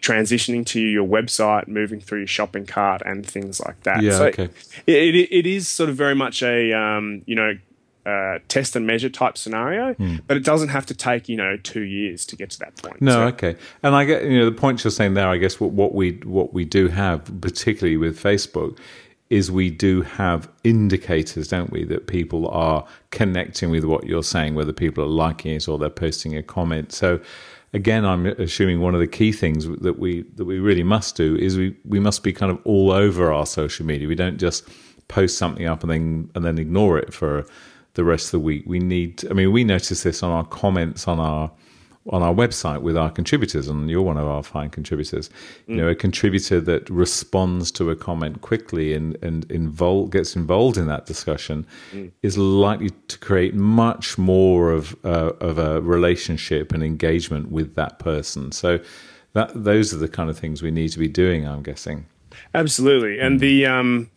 transitioning 0.00 0.64
to 0.66 0.80
your 0.80 1.06
website, 1.06 1.66
moving 1.66 2.00
through 2.00 2.20
your 2.20 2.26
shopping 2.28 2.66
cart, 2.66 3.02
and 3.04 3.26
things 3.26 3.60
like 3.60 3.82
that. 3.82 4.00
Yeah, 4.00 4.12
so 4.12 4.26
okay. 4.26 4.48
It, 4.86 5.14
it, 5.14 5.28
it 5.32 5.46
is 5.46 5.68
sort 5.68 5.90
of 5.90 5.96
very 5.96 6.14
much 6.14 6.42
a 6.42 6.72
um, 6.72 7.22
you 7.26 7.34
know 7.34 7.58
uh, 8.06 8.38
test 8.48 8.74
and 8.76 8.86
measure 8.86 9.10
type 9.10 9.36
scenario, 9.36 9.94
but 10.26 10.36
it 10.36 10.44
doesn't 10.44 10.68
have 10.70 10.86
to 10.86 10.94
take 10.94 11.28
you 11.28 11.36
know 11.36 11.56
two 11.58 11.82
years 11.82 12.24
to 12.26 12.36
get 12.36 12.50
to 12.50 12.58
that 12.60 12.76
point. 12.76 13.00
No, 13.02 13.12
So- 13.12 13.22
okay, 13.28 13.56
and 13.82 13.94
I 13.94 14.04
get 14.04 14.24
you 14.24 14.38
know 14.38 14.46
the 14.46 14.52
point 14.56 14.82
you're 14.82 14.90
saying 14.90 15.14
there. 15.14 15.28
I 15.28 15.36
guess 15.36 15.60
what, 15.60 15.70
what 15.72 15.94
we 15.94 16.12
what 16.24 16.54
we 16.54 16.64
do 16.64 16.88
have, 16.88 17.30
particularly 17.40 17.96
with 17.96 18.18
Facebook, 18.18 18.78
is 19.28 19.50
we 19.50 19.70
do 19.70 20.02
have 20.02 20.48
indicators, 20.64 21.48
don't 21.48 21.70
we, 21.70 21.84
that 21.84 22.06
people 22.06 22.48
are 22.48 22.84
connecting 23.10 23.70
with 23.70 23.84
what 23.84 24.04
you're 24.04 24.22
saying, 24.24 24.54
whether 24.54 24.72
people 24.72 25.04
are 25.04 25.08
liking 25.08 25.54
it 25.54 25.68
or 25.68 25.78
they're 25.78 25.88
posting 25.90 26.36
a 26.36 26.42
comment. 26.42 26.90
So, 26.92 27.20
again, 27.72 28.04
I'm 28.04 28.26
assuming 28.26 28.80
one 28.80 28.94
of 28.94 29.00
the 29.00 29.06
key 29.06 29.30
things 29.30 29.68
that 29.68 29.98
we 29.98 30.22
that 30.36 30.46
we 30.46 30.58
really 30.58 30.82
must 30.82 31.16
do 31.16 31.36
is 31.36 31.58
we 31.58 31.76
we 31.84 32.00
must 32.00 32.22
be 32.22 32.32
kind 32.32 32.50
of 32.50 32.58
all 32.64 32.90
over 32.90 33.32
our 33.32 33.46
social 33.46 33.84
media. 33.86 34.08
We 34.08 34.14
don't 34.16 34.38
just 34.38 34.66
post 35.08 35.38
something 35.38 35.66
up 35.66 35.82
and 35.82 35.90
then 35.90 36.30
and 36.34 36.44
then 36.44 36.58
ignore 36.58 36.98
it 36.98 37.12
for 37.12 37.44
the 38.00 38.04
rest 38.04 38.28
of 38.28 38.30
the 38.32 38.40
week. 38.40 38.62
We 38.64 38.78
need. 38.78 39.26
I 39.30 39.34
mean, 39.34 39.52
we 39.52 39.62
notice 39.62 40.02
this 40.02 40.22
on 40.22 40.30
our 40.30 40.44
comments 40.44 41.06
on 41.06 41.20
our 41.20 41.50
on 42.08 42.22
our 42.22 42.32
website 42.32 42.80
with 42.80 42.96
our 42.96 43.10
contributors, 43.10 43.68
and 43.68 43.90
you're 43.90 44.00
one 44.00 44.16
of 44.16 44.26
our 44.26 44.42
fine 44.42 44.70
contributors. 44.70 45.28
You 45.66 45.76
know, 45.76 45.88
a 45.88 45.94
contributor 45.94 46.58
that 46.62 46.88
responds 46.88 47.70
to 47.72 47.90
a 47.90 47.96
comment 47.96 48.40
quickly 48.40 48.94
and 48.94 49.18
and 49.22 49.46
invol- 49.48 50.08
gets 50.08 50.34
involved 50.34 50.78
in 50.78 50.86
that 50.86 51.04
discussion 51.04 51.66
is 52.22 52.38
likely 52.38 52.90
to 53.08 53.18
create 53.18 53.54
much 53.54 54.16
more 54.16 54.72
of 54.72 54.96
uh, 55.04 55.32
of 55.40 55.58
a 55.58 55.82
relationship 55.82 56.72
and 56.72 56.82
engagement 56.82 57.50
with 57.50 57.74
that 57.74 57.98
person. 57.98 58.50
So 58.50 58.80
that 59.34 59.50
those 59.54 59.92
are 59.92 59.98
the 59.98 60.08
kind 60.08 60.30
of 60.30 60.38
things 60.38 60.62
we 60.62 60.70
need 60.70 60.88
to 60.92 60.98
be 60.98 61.08
doing. 61.08 61.46
I'm 61.46 61.62
guessing. 61.62 62.06
Absolutely, 62.54 63.20
and 63.20 63.40
the 63.40 63.66
um, 63.66 64.08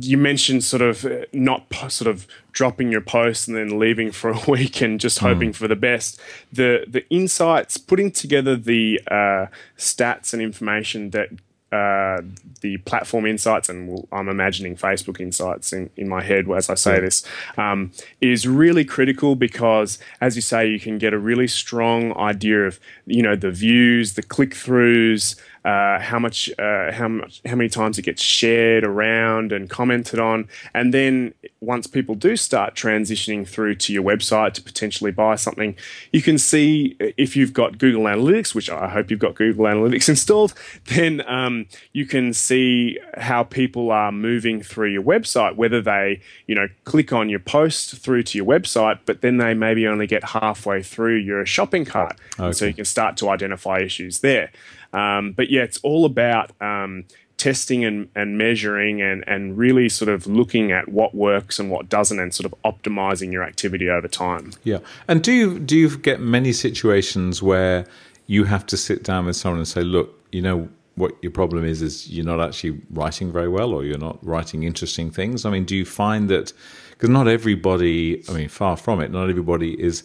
you 0.00 0.16
mentioned 0.16 0.62
sort 0.64 0.82
of 0.82 1.04
uh, 1.04 1.24
not 1.32 1.68
po- 1.68 1.88
sort 1.88 2.08
of 2.08 2.26
dropping 2.52 2.92
your 2.92 3.00
post 3.00 3.48
and 3.48 3.56
then 3.56 3.78
leaving 3.78 4.12
for 4.12 4.30
a 4.30 4.40
week 4.48 4.80
and 4.80 5.00
just 5.00 5.18
hoping 5.18 5.52
for 5.52 5.68
the 5.68 5.76
best. 5.76 6.20
The 6.52 6.84
the 6.86 7.08
insights, 7.10 7.76
putting 7.76 8.10
together 8.10 8.56
the 8.56 9.00
uh, 9.08 9.46
stats 9.76 10.32
and 10.32 10.42
information 10.42 11.10
that. 11.10 11.28
Uh, 11.72 12.20
the 12.60 12.76
platform 12.84 13.24
insights, 13.24 13.70
and 13.70 13.88
we'll, 13.88 14.06
I'm 14.12 14.28
imagining 14.28 14.76
Facebook 14.76 15.18
insights 15.22 15.72
in, 15.72 15.88
in 15.96 16.06
my 16.06 16.22
head 16.22 16.46
as 16.50 16.68
I 16.68 16.74
say 16.74 17.00
this, 17.00 17.24
um, 17.56 17.92
is 18.20 18.46
really 18.46 18.84
critical 18.84 19.36
because, 19.36 19.98
as 20.20 20.36
you 20.36 20.42
say, 20.42 20.68
you 20.68 20.78
can 20.78 20.98
get 20.98 21.14
a 21.14 21.18
really 21.18 21.48
strong 21.48 22.14
idea 22.18 22.66
of 22.66 22.78
you 23.06 23.22
know 23.22 23.36
the 23.36 23.50
views, 23.50 24.12
the 24.12 24.22
click 24.22 24.50
throughs, 24.50 25.34
uh, 25.64 25.98
how 25.98 26.18
much, 26.18 26.50
uh, 26.58 26.92
how 26.92 27.08
much, 27.08 27.40
how 27.46 27.54
many 27.54 27.68
times 27.68 27.98
it 27.98 28.02
gets 28.02 28.22
shared 28.22 28.84
around 28.84 29.52
and 29.52 29.70
commented 29.70 30.18
on, 30.18 30.48
and 30.74 30.92
then 30.92 31.34
once 31.60 31.86
people 31.86 32.14
do 32.16 32.36
start 32.36 32.74
transitioning 32.74 33.46
through 33.46 33.76
to 33.76 33.92
your 33.92 34.02
website 34.02 34.52
to 34.52 34.62
potentially 34.62 35.12
buy 35.12 35.36
something, 35.36 35.76
you 36.12 36.20
can 36.20 36.36
see 36.36 36.96
if 37.16 37.36
you've 37.36 37.52
got 37.52 37.78
Google 37.78 38.02
Analytics, 38.04 38.54
which 38.54 38.68
I 38.68 38.88
hope 38.88 39.10
you've 39.10 39.20
got 39.20 39.36
Google 39.36 39.66
Analytics 39.66 40.08
installed, 40.08 40.54
then 40.86 41.22
um, 41.28 41.66
you 41.92 42.06
can 42.06 42.34
see 42.34 42.98
how 43.16 43.44
people 43.44 43.90
are 43.92 44.10
moving 44.10 44.62
through 44.62 44.90
your 44.90 45.02
website, 45.02 45.54
whether 45.54 45.80
they, 45.80 46.20
you 46.46 46.54
know, 46.54 46.68
click 46.84 47.12
on 47.12 47.28
your 47.28 47.38
post 47.38 47.96
through 47.96 48.24
to 48.24 48.38
your 48.38 48.46
website, 48.46 48.98
but 49.06 49.20
then 49.20 49.36
they 49.36 49.54
maybe 49.54 49.86
only 49.86 50.06
get 50.06 50.24
halfway 50.24 50.82
through 50.82 51.16
your 51.16 51.46
shopping 51.46 51.84
cart. 51.84 52.16
And 52.46 52.56
so 52.56 52.66
you 52.66 52.74
can 52.74 52.84
start 52.84 53.16
to 53.18 53.30
identify 53.30 53.78
issues 53.78 54.20
there. 54.20 54.50
Um, 54.92 55.32
but 55.32 55.50
yeah, 55.50 55.62
it's 55.62 55.78
all 55.82 56.04
about 56.04 56.50
um, 56.60 57.04
testing 57.36 57.84
and, 57.84 58.08
and 58.14 58.38
measuring 58.38 59.00
and, 59.02 59.24
and 59.26 59.56
really 59.58 59.88
sort 59.88 60.08
of 60.08 60.26
looking 60.26 60.70
at 60.70 60.88
what 60.88 61.14
works 61.14 61.58
and 61.58 61.70
what 61.70 61.88
doesn't 61.88 62.18
and 62.18 62.32
sort 62.34 62.50
of 62.50 62.54
optimizing 62.64 63.32
your 63.32 63.42
activity 63.42 63.88
over 63.88 64.06
time. 64.08 64.52
Yeah. 64.64 64.78
And 65.08 65.22
do 65.22 65.32
you 65.32 65.58
do 65.58 65.76
you 65.76 65.96
get 65.96 66.20
many 66.20 66.52
situations 66.52 67.42
where 67.42 67.86
you 68.26 68.44
have 68.44 68.64
to 68.66 68.76
sit 68.76 69.02
down 69.02 69.26
with 69.26 69.36
someone 69.36 69.58
and 69.58 69.68
say, 69.68 69.82
look, 69.82 70.20
you 70.30 70.42
know 70.42 70.68
what 70.94 71.12
your 71.22 71.32
problem 71.32 71.64
is 71.64 71.80
is 71.80 72.10
you're 72.10 72.24
not 72.24 72.40
actually 72.40 72.78
writing 72.90 73.32
very 73.32 73.48
well 73.48 73.72
or 73.72 73.82
you're 73.82 73.98
not 73.98 74.24
writing 74.24 74.62
interesting 74.62 75.10
things? 75.10 75.44
I 75.44 75.50
mean, 75.50 75.64
do 75.64 75.74
you 75.74 75.84
find 75.84 76.28
that 76.28 76.52
because 76.90 77.08
not 77.10 77.26
everybody, 77.26 78.22
I 78.28 78.32
mean, 78.32 78.48
far 78.48 78.76
from 78.76 79.00
it, 79.00 79.10
not 79.10 79.28
everybody 79.28 79.72
is 79.82 80.04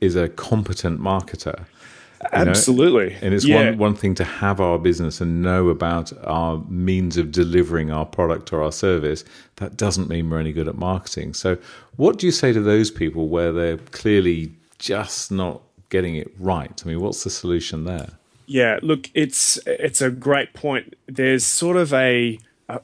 is 0.00 0.16
a 0.16 0.28
competent 0.28 1.00
marketer. 1.00 1.66
You 2.32 2.44
know? 2.44 2.50
Absolutely. 2.50 3.16
And 3.20 3.34
it's 3.34 3.44
Yeah. 3.44 3.70
one, 3.70 3.78
one 3.78 3.94
thing 3.94 4.14
to 4.16 4.24
have 4.24 4.60
our 4.60 4.78
business 4.78 5.20
and 5.20 5.42
know 5.42 5.68
about 5.68 6.12
our 6.24 6.62
means 6.68 7.16
of 7.16 7.32
delivering 7.32 7.90
our 7.90 8.06
product 8.06 8.52
or 8.52 8.62
our 8.62 8.72
service. 8.72 9.24
That 9.56 9.76
doesn't 9.76 10.08
mean 10.08 10.30
we're 10.30 10.40
any 10.40 10.52
good 10.52 10.68
at 10.68 10.76
marketing. 10.76 11.34
So, 11.34 11.58
what 11.96 12.18
do 12.18 12.26
you 12.26 12.32
say 12.32 12.52
to 12.52 12.60
those 12.60 12.90
people 12.90 13.28
where 13.28 13.52
they're 13.52 13.78
clearly 13.78 14.52
just 14.78 15.30
not 15.30 15.62
getting 15.90 16.16
it 16.16 16.32
right? 16.38 16.82
I 16.84 16.88
mean, 16.88 17.00
what's 17.00 17.24
the 17.24 17.30
solution 17.30 17.84
there? 17.84 18.10
Yeah, 18.46 18.78
look, 18.82 19.08
it's 19.14 19.58
it's 19.66 20.00
a 20.00 20.10
great 20.10 20.52
point. 20.52 20.94
There's 21.06 21.44
sort 21.44 21.76
of 21.76 21.92
a, 21.92 22.38
a 22.68 22.80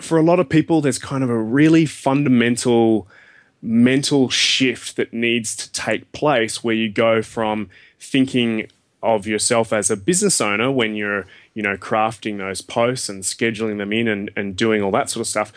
for 0.00 0.18
a 0.18 0.22
lot 0.22 0.40
of 0.40 0.48
people, 0.48 0.80
there's 0.80 0.98
kind 0.98 1.22
of 1.24 1.30
a 1.30 1.38
really 1.38 1.86
fundamental 1.86 3.06
mental 3.60 4.28
shift 4.28 4.96
that 4.96 5.12
needs 5.12 5.56
to 5.56 5.72
take 5.72 6.10
place 6.12 6.62
where 6.62 6.74
you 6.74 6.88
go 6.88 7.22
from 7.22 7.68
thinking 7.98 8.68
of 9.02 9.26
yourself 9.26 9.72
as 9.72 9.90
a 9.90 9.96
business 9.96 10.40
owner 10.40 10.70
when 10.70 10.94
you're 10.94 11.26
you 11.54 11.62
know 11.62 11.76
crafting 11.76 12.38
those 12.38 12.60
posts 12.60 13.08
and 13.08 13.22
scheduling 13.22 13.78
them 13.78 13.92
in 13.92 14.08
and, 14.08 14.30
and 14.36 14.56
doing 14.56 14.82
all 14.82 14.90
that 14.90 15.08
sort 15.08 15.20
of 15.20 15.26
stuff 15.28 15.52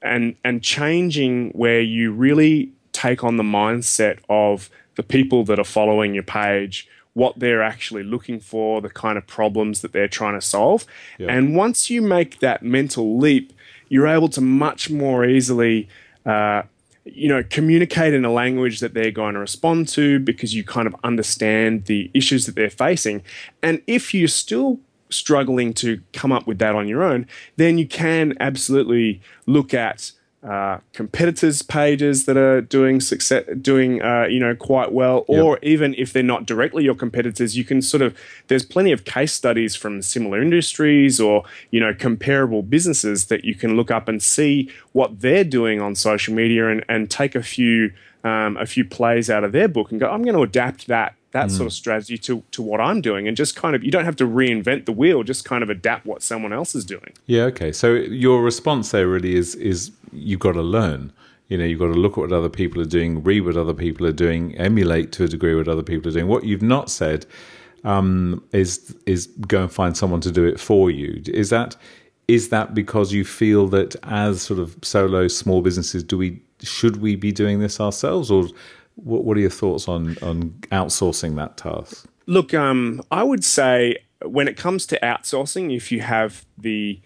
and 0.00 0.34
and 0.44 0.62
changing 0.62 1.50
where 1.50 1.80
you 1.80 2.10
really 2.10 2.72
take 2.92 3.22
on 3.22 3.36
the 3.36 3.42
mindset 3.42 4.18
of 4.28 4.70
the 4.94 5.02
people 5.02 5.44
that 5.44 5.58
are 5.58 5.64
following 5.64 6.14
your 6.14 6.22
page 6.22 6.88
what 7.12 7.38
they're 7.38 7.62
actually 7.62 8.02
looking 8.02 8.40
for 8.40 8.80
the 8.80 8.90
kind 8.90 9.16
of 9.16 9.24
problems 9.26 9.82
that 9.82 9.92
they're 9.92 10.08
trying 10.08 10.34
to 10.34 10.40
solve. 10.40 10.84
And 11.30 11.54
once 11.54 11.88
you 11.88 12.02
make 12.02 12.40
that 12.40 12.62
mental 12.64 13.18
leap 13.18 13.52
you're 13.88 14.08
able 14.08 14.28
to 14.28 14.40
much 14.40 14.90
more 14.90 15.24
easily 15.24 15.88
uh, 16.26 16.62
you 17.04 17.28
know, 17.28 17.42
communicate 17.50 18.14
in 18.14 18.24
a 18.24 18.32
language 18.32 18.80
that 18.80 18.94
they're 18.94 19.10
going 19.10 19.34
to 19.34 19.40
respond 19.40 19.88
to 19.88 20.18
because 20.18 20.54
you 20.54 20.64
kind 20.64 20.86
of 20.86 20.96
understand 21.04 21.84
the 21.84 22.10
issues 22.14 22.46
that 22.46 22.54
they're 22.54 22.70
facing. 22.70 23.22
And 23.62 23.82
if 23.86 24.14
you're 24.14 24.28
still 24.28 24.80
struggling 25.10 25.74
to 25.74 26.00
come 26.12 26.32
up 26.32 26.46
with 26.46 26.58
that 26.58 26.74
on 26.74 26.88
your 26.88 27.02
own, 27.02 27.26
then 27.56 27.78
you 27.78 27.86
can 27.86 28.34
absolutely 28.40 29.20
look 29.46 29.74
at 29.74 30.12
uh, 30.44 30.78
competitors' 30.92 31.62
pages 31.62 32.26
that 32.26 32.36
are 32.36 32.60
doing 32.60 33.00
success, 33.00 33.44
doing 33.62 34.02
uh, 34.02 34.26
you 34.28 34.38
know 34.38 34.54
quite 34.54 34.92
well, 34.92 35.24
or 35.26 35.58
even 35.62 35.94
if 35.94 36.12
they're 36.12 36.22
not 36.22 36.44
directly 36.44 36.84
your 36.84 36.94
competitors, 36.94 37.56
you 37.56 37.64
can 37.64 37.80
sort 37.80 38.02
of. 38.02 38.16
There's 38.48 38.64
plenty 38.64 38.92
of 38.92 39.04
case 39.04 39.32
studies 39.32 39.74
from 39.74 40.02
similar 40.02 40.42
industries 40.42 41.18
or 41.18 41.44
you 41.70 41.80
know 41.80 41.94
comparable 41.94 42.62
businesses 42.62 43.26
that 43.26 43.44
you 43.44 43.54
can 43.54 43.76
look 43.76 43.90
up 43.90 44.06
and 44.06 44.22
see 44.22 44.70
what 44.92 45.20
they're 45.20 45.44
doing 45.44 45.80
on 45.80 45.94
social 45.94 46.34
media 46.34 46.68
and, 46.68 46.84
and 46.88 47.10
take 47.10 47.34
a 47.34 47.42
few 47.42 47.92
um, 48.22 48.56
a 48.58 48.66
few 48.66 48.84
plays 48.84 49.30
out 49.30 49.44
of 49.44 49.52
their 49.52 49.68
book 49.68 49.90
and 49.90 50.00
go. 50.00 50.10
I'm 50.10 50.22
going 50.22 50.36
to 50.36 50.42
adapt 50.42 50.88
that 50.88 51.14
that 51.34 51.50
sort 51.50 51.66
of 51.66 51.72
strategy 51.72 52.16
to 52.16 52.44
to 52.52 52.62
what 52.62 52.80
I'm 52.80 53.00
doing, 53.00 53.26
and 53.26 53.36
just 53.36 53.56
kind 53.56 53.74
of 53.74 53.82
you 53.82 53.90
don't 53.90 54.04
have 54.04 54.14
to 54.16 54.26
reinvent 54.26 54.86
the 54.86 54.92
wheel, 54.92 55.24
just 55.24 55.44
kind 55.44 55.64
of 55.64 55.68
adapt 55.68 56.06
what 56.06 56.22
someone 56.22 56.52
else 56.52 56.76
is 56.76 56.84
doing. 56.84 57.12
Yeah, 57.26 57.42
okay. 57.46 57.72
So 57.72 57.92
your 57.92 58.40
response 58.40 58.92
there 58.92 59.08
really 59.08 59.34
is 59.34 59.56
is 59.56 59.90
you've 60.12 60.38
got 60.38 60.52
to 60.52 60.62
learn. 60.62 61.12
You 61.48 61.58
know, 61.58 61.64
you've 61.64 61.80
got 61.80 61.92
to 61.92 62.00
look 62.00 62.12
at 62.12 62.18
what 62.18 62.32
other 62.32 62.48
people 62.48 62.80
are 62.80 62.86
doing, 62.86 63.22
read 63.22 63.40
what 63.44 63.56
other 63.56 63.74
people 63.74 64.06
are 64.06 64.12
doing, 64.12 64.56
emulate 64.56 65.10
to 65.12 65.24
a 65.24 65.28
degree 65.28 65.54
what 65.56 65.68
other 65.68 65.82
people 65.82 66.08
are 66.08 66.14
doing. 66.14 66.28
What 66.28 66.44
you've 66.44 66.62
not 66.62 66.88
said 66.88 67.26
um, 67.82 68.42
is 68.52 68.96
is 69.04 69.26
go 69.26 69.62
and 69.62 69.72
find 69.72 69.96
someone 69.96 70.20
to 70.20 70.30
do 70.30 70.44
it 70.44 70.60
for 70.60 70.88
you. 70.88 71.20
Is 71.26 71.50
that 71.50 71.74
is 72.28 72.50
that 72.50 72.74
because 72.74 73.12
you 73.12 73.24
feel 73.24 73.66
that 73.68 73.96
as 74.04 74.40
sort 74.40 74.60
of 74.60 74.76
solo 74.82 75.26
small 75.26 75.62
businesses, 75.62 76.04
do 76.04 76.16
we 76.16 76.40
should 76.62 76.98
we 76.98 77.16
be 77.16 77.32
doing 77.32 77.58
this 77.58 77.80
ourselves, 77.80 78.30
or 78.30 78.46
What, 78.96 79.24
what 79.24 79.36
are 79.36 79.40
your 79.40 79.50
thoughts 79.50 79.88
on 79.88 80.16
on 80.22 80.50
outsourcing 80.72 81.36
that 81.36 81.56
task? 81.56 82.06
Look, 82.26 82.54
um, 82.54 83.02
I 83.10 83.22
would 83.22 83.44
say 83.44 83.98
when 84.24 84.48
it 84.48 84.56
comes 84.56 84.86
to 84.86 84.98
outsourcing, 85.02 85.74
if 85.76 85.92
you 85.92 86.00
have 86.00 86.44
the 86.56 87.00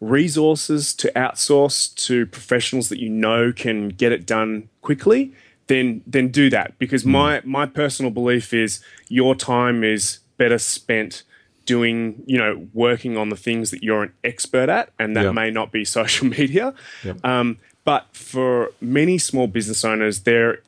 resources 0.00 0.94
to 0.94 1.10
outsource 1.16 1.94
to 2.06 2.26
professionals 2.26 2.88
that 2.88 2.98
you 2.98 3.08
know 3.08 3.52
can 3.52 3.88
get 3.88 4.12
it 4.12 4.26
done 4.26 4.68
quickly, 4.82 5.32
then 5.66 6.02
then 6.06 6.28
do 6.28 6.50
that. 6.50 6.78
Because 6.78 7.04
my 7.04 7.40
my 7.44 7.66
personal 7.66 8.10
belief 8.10 8.52
is 8.52 8.80
your 9.08 9.34
time 9.34 9.82
is 9.84 10.18
better 10.36 10.58
spent 10.58 11.22
doing, 11.66 12.22
you 12.26 12.36
know, 12.36 12.66
working 12.74 13.16
on 13.16 13.30
the 13.30 13.36
things 13.36 13.70
that 13.70 13.82
you're 13.82 14.02
an 14.02 14.12
expert 14.22 14.68
at, 14.68 14.90
and 14.98 15.16
that 15.16 15.24
Yeah. 15.24 15.32
may 15.32 15.50
not 15.50 15.72
be 15.72 15.84
social 16.00 16.26
media. 16.26 16.74
Yep. 17.04 17.24
Um, 17.24 17.58
but 17.84 18.06
for 18.12 18.70
many 18.80 19.16
small 19.18 19.46
business 19.46 19.84
owners, 19.84 20.20
they're 20.20 20.58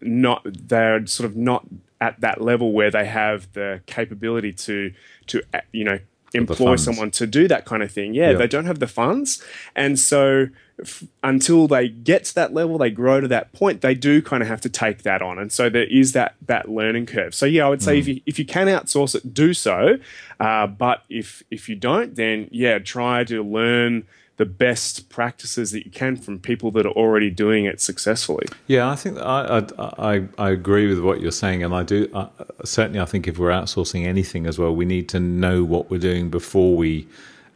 not 0.00 0.42
they're 0.44 1.06
sort 1.06 1.28
of 1.30 1.36
not 1.36 1.66
at 2.00 2.20
that 2.20 2.40
level 2.40 2.72
where 2.72 2.90
they 2.90 3.06
have 3.06 3.50
the 3.54 3.80
capability 3.86 4.52
to 4.52 4.92
to 5.28 5.42
uh, 5.54 5.60
you 5.72 5.84
know 5.84 5.98
employ 6.34 6.76
someone 6.76 7.10
to 7.12 7.26
do 7.26 7.48
that 7.48 7.64
kind 7.64 7.82
of 7.82 7.90
thing. 7.90 8.12
Yeah, 8.12 8.32
Yeah. 8.32 8.36
they 8.36 8.46
don't 8.48 8.66
have 8.66 8.78
the 8.80 8.86
funds, 8.86 9.42
and 9.74 9.98
so 9.98 10.48
f- 10.78 11.04
until 11.22 11.66
they 11.66 11.88
get 11.88 12.24
to 12.24 12.34
that 12.34 12.52
level, 12.52 12.76
they 12.76 12.90
grow 12.90 13.20
to 13.22 13.28
that 13.28 13.52
point. 13.54 13.80
They 13.80 13.94
do 13.94 14.20
kind 14.20 14.42
of 14.42 14.48
have 14.48 14.60
to 14.62 14.68
take 14.68 15.02
that 15.04 15.22
on, 15.22 15.38
and 15.38 15.50
so 15.50 15.70
there 15.70 15.84
is 15.84 16.12
that 16.12 16.34
that 16.46 16.68
learning 16.68 17.06
curve. 17.06 17.34
So 17.34 17.46
yeah, 17.46 17.64
I 17.64 17.70
would 17.70 17.82
say 17.82 17.98
if 17.98 18.06
you 18.08 18.20
if 18.26 18.38
you 18.38 18.44
can 18.44 18.66
outsource 18.66 19.14
it, 19.14 19.32
do 19.32 19.54
so. 19.54 19.98
Uh, 20.38 20.66
but 20.66 21.04
if 21.08 21.42
if 21.50 21.68
you 21.70 21.76
don't, 21.76 22.16
then 22.16 22.48
yeah, 22.50 22.78
try 22.80 23.24
to 23.24 23.42
learn 23.42 24.04
the 24.36 24.46
best 24.46 25.08
practices 25.08 25.70
that 25.70 25.84
you 25.84 25.90
can 25.90 26.16
from 26.16 26.38
people 26.38 26.70
that 26.72 26.84
are 26.84 26.92
already 26.92 27.30
doing 27.30 27.64
it 27.64 27.80
successfully. 27.80 28.46
Yeah, 28.66 28.90
I 28.90 28.96
think 28.96 29.18
I 29.18 29.62
I, 29.78 30.14
I, 30.14 30.28
I 30.38 30.50
agree 30.50 30.86
with 30.88 31.00
what 31.00 31.20
you're 31.20 31.32
saying, 31.32 31.62
and 31.62 31.74
I 31.74 31.82
do 31.82 32.08
uh, 32.12 32.28
certainly. 32.64 33.00
I 33.00 33.06
think 33.06 33.26
if 33.26 33.38
we're 33.38 33.50
outsourcing 33.50 34.06
anything 34.06 34.46
as 34.46 34.58
well, 34.58 34.74
we 34.74 34.84
need 34.84 35.08
to 35.10 35.20
know 35.20 35.64
what 35.64 35.90
we're 35.90 35.98
doing 35.98 36.30
before 36.30 36.76
we 36.76 37.06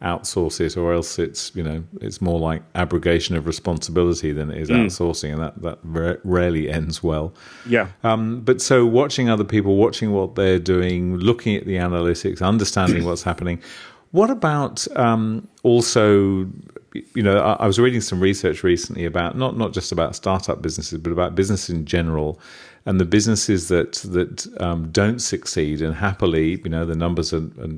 outsource 0.01 0.59
it, 0.59 0.75
or 0.75 0.93
else 0.93 1.19
it's 1.19 1.55
you 1.55 1.63
know 1.63 1.83
it's 2.01 2.21
more 2.21 2.39
like 2.39 2.63
abrogation 2.73 3.35
of 3.35 3.45
responsibility 3.45 4.31
than 4.31 4.49
it 4.49 4.57
is 4.57 4.69
outsourcing, 4.69 5.33
and 5.33 5.41
that 5.41 5.61
that 5.61 5.79
ra- 5.83 6.15
rarely 6.23 6.69
ends 6.69 7.03
well. 7.03 7.33
Yeah. 7.67 7.89
Um, 8.03 8.41
but 8.41 8.61
so 8.61 8.85
watching 8.85 9.29
other 9.29 9.43
people, 9.43 9.75
watching 9.75 10.11
what 10.11 10.35
they're 10.35 10.59
doing, 10.59 11.17
looking 11.17 11.55
at 11.55 11.65
the 11.65 11.75
analytics, 11.75 12.41
understanding 12.41 13.05
what's 13.05 13.23
happening. 13.23 13.61
What 14.11 14.29
about 14.29 14.85
um, 14.97 15.47
also, 15.63 16.45
you 16.93 17.23
know, 17.23 17.37
I, 17.37 17.53
I 17.53 17.67
was 17.67 17.79
reading 17.79 18.01
some 18.01 18.19
research 18.19 18.63
recently 18.63 19.05
about 19.05 19.37
not 19.37 19.57
not 19.57 19.73
just 19.73 19.91
about 19.91 20.15
startup 20.15 20.61
businesses, 20.61 20.99
but 20.99 21.11
about 21.11 21.35
business 21.35 21.69
in 21.69 21.85
general, 21.85 22.39
and 22.85 22.99
the 22.99 23.05
businesses 23.05 23.67
that 23.69 23.93
that 23.93 24.47
um, 24.61 24.89
don't 24.91 25.19
succeed 25.19 25.81
and 25.81 25.95
happily, 25.95 26.61
you 26.63 26.69
know, 26.69 26.85
the 26.85 26.95
numbers 26.95 27.33
are, 27.33 27.49
are 27.59 27.69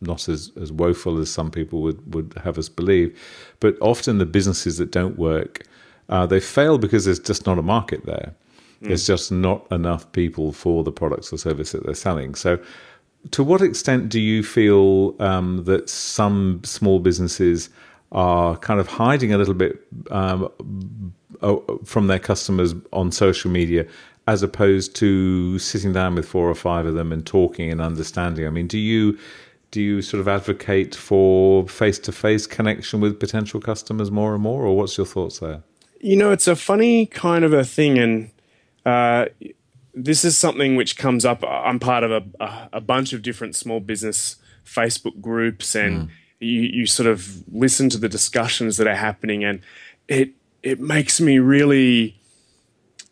not 0.00 0.28
as, 0.28 0.52
as 0.60 0.72
woeful 0.72 1.18
as 1.18 1.30
some 1.30 1.50
people 1.50 1.82
would 1.82 2.14
would 2.14 2.34
have 2.42 2.58
us 2.58 2.68
believe, 2.68 3.18
but 3.60 3.76
often 3.80 4.18
the 4.18 4.26
businesses 4.26 4.78
that 4.78 4.90
don't 4.90 5.18
work, 5.18 5.66
uh, 6.08 6.26
they 6.26 6.40
fail 6.40 6.78
because 6.78 7.04
there's 7.04 7.20
just 7.20 7.46
not 7.46 7.58
a 7.58 7.62
market 7.62 8.06
there. 8.06 8.34
There's 8.82 9.06
just 9.06 9.30
not 9.30 9.70
enough 9.70 10.10
people 10.10 10.52
for 10.52 10.82
the 10.82 10.90
products 10.90 11.32
or 11.32 11.38
service 11.38 11.70
that 11.70 11.84
they're 11.84 11.94
selling. 11.94 12.34
So, 12.34 12.58
to 13.30 13.44
what 13.44 13.62
extent 13.62 14.08
do 14.08 14.18
you 14.20 14.42
feel 14.42 15.14
um, 15.20 15.62
that 15.64 15.88
some 15.88 16.60
small 16.64 16.98
businesses 16.98 17.70
are 18.12 18.56
kind 18.58 18.78
of 18.78 18.86
hiding 18.86 19.32
a 19.32 19.38
little 19.38 19.54
bit 19.54 19.80
um, 20.10 20.48
from 21.84 22.06
their 22.06 22.18
customers 22.18 22.74
on 22.92 23.10
social 23.10 23.50
media, 23.50 23.86
as 24.28 24.42
opposed 24.42 24.94
to 24.96 25.58
sitting 25.58 25.92
down 25.92 26.14
with 26.14 26.26
four 26.26 26.48
or 26.48 26.54
five 26.54 26.86
of 26.86 26.94
them 26.94 27.10
and 27.10 27.26
talking 27.26 27.70
and 27.70 27.80
understanding? 27.80 28.46
I 28.46 28.50
mean, 28.50 28.68
do 28.68 28.78
you 28.78 29.18
do 29.72 29.80
you 29.80 30.02
sort 30.02 30.20
of 30.20 30.28
advocate 30.28 30.94
for 30.94 31.66
face 31.66 31.98
to 32.00 32.12
face 32.12 32.46
connection 32.46 33.00
with 33.00 33.18
potential 33.18 33.60
customers 33.60 34.10
more 34.10 34.34
and 34.34 34.42
more, 34.42 34.64
or 34.64 34.76
what's 34.76 34.96
your 34.98 35.06
thoughts 35.06 35.38
there? 35.38 35.62
You 36.00 36.16
know, 36.16 36.30
it's 36.30 36.46
a 36.46 36.54
funny 36.54 37.06
kind 37.06 37.44
of 37.44 37.52
a 37.52 37.64
thing, 37.64 37.98
and 37.98 38.30
uh, 38.84 39.26
this 39.94 40.24
is 40.24 40.36
something 40.36 40.76
which 40.76 40.98
comes 40.98 41.24
up. 41.24 41.42
I'm 41.44 41.80
part 41.80 42.04
of 42.04 42.10
a, 42.10 42.22
a, 42.44 42.68
a 42.74 42.80
bunch 42.80 43.12
of 43.12 43.22
different 43.22 43.56
small 43.56 43.80
business 43.80 44.36
Facebook 44.64 45.20
groups, 45.22 45.74
and 45.74 46.10
you, 46.42 46.62
you 46.62 46.86
sort 46.86 47.06
of 47.06 47.44
listen 47.52 47.88
to 47.90 47.98
the 47.98 48.08
discussions 48.08 48.76
that 48.76 48.86
are 48.86 48.94
happening, 48.94 49.44
and 49.44 49.60
it 50.08 50.30
it 50.62 50.80
makes 50.80 51.20
me 51.20 51.38
really 51.38 52.16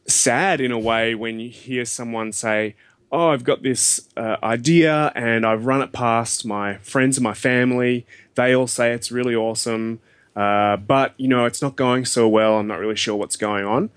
sad 0.07 0.61
in 0.61 0.73
a 0.73 0.79
way 0.79 1.15
when 1.15 1.41
you 1.41 1.49
hear 1.49 1.85
someone 1.85 2.33
say, 2.33 2.75
"Oh, 3.11 3.29
I've 3.29 3.45
got 3.45 3.63
this 3.63 4.09
uh, 4.17 4.37
idea 4.43 5.13
and 5.15 5.47
I've 5.47 5.67
run 5.67 5.83
it 5.83 5.93
past 5.93 6.45
my 6.45 6.77
friends 6.79 7.17
and 7.17 7.25
my 7.25 7.35
family. 7.35 8.07
They 8.35 8.55
all 8.55 8.67
say 8.67 8.93
it's 8.93 9.11
really 9.13 9.35
awesome, 9.35 10.01
uh, 10.37 10.77
but 10.77 11.15
you 11.17 11.29
know 11.29 11.45
it's 11.45 11.63
not 11.63 11.77
going 11.77 12.05
so 12.05 12.29
well. 12.29 12.59
I'm 12.59 12.67
not 12.67 12.79
really 12.79 12.97
sure 12.97 13.17
what's 13.17 13.37
going 13.37 13.65
on." 13.65 13.91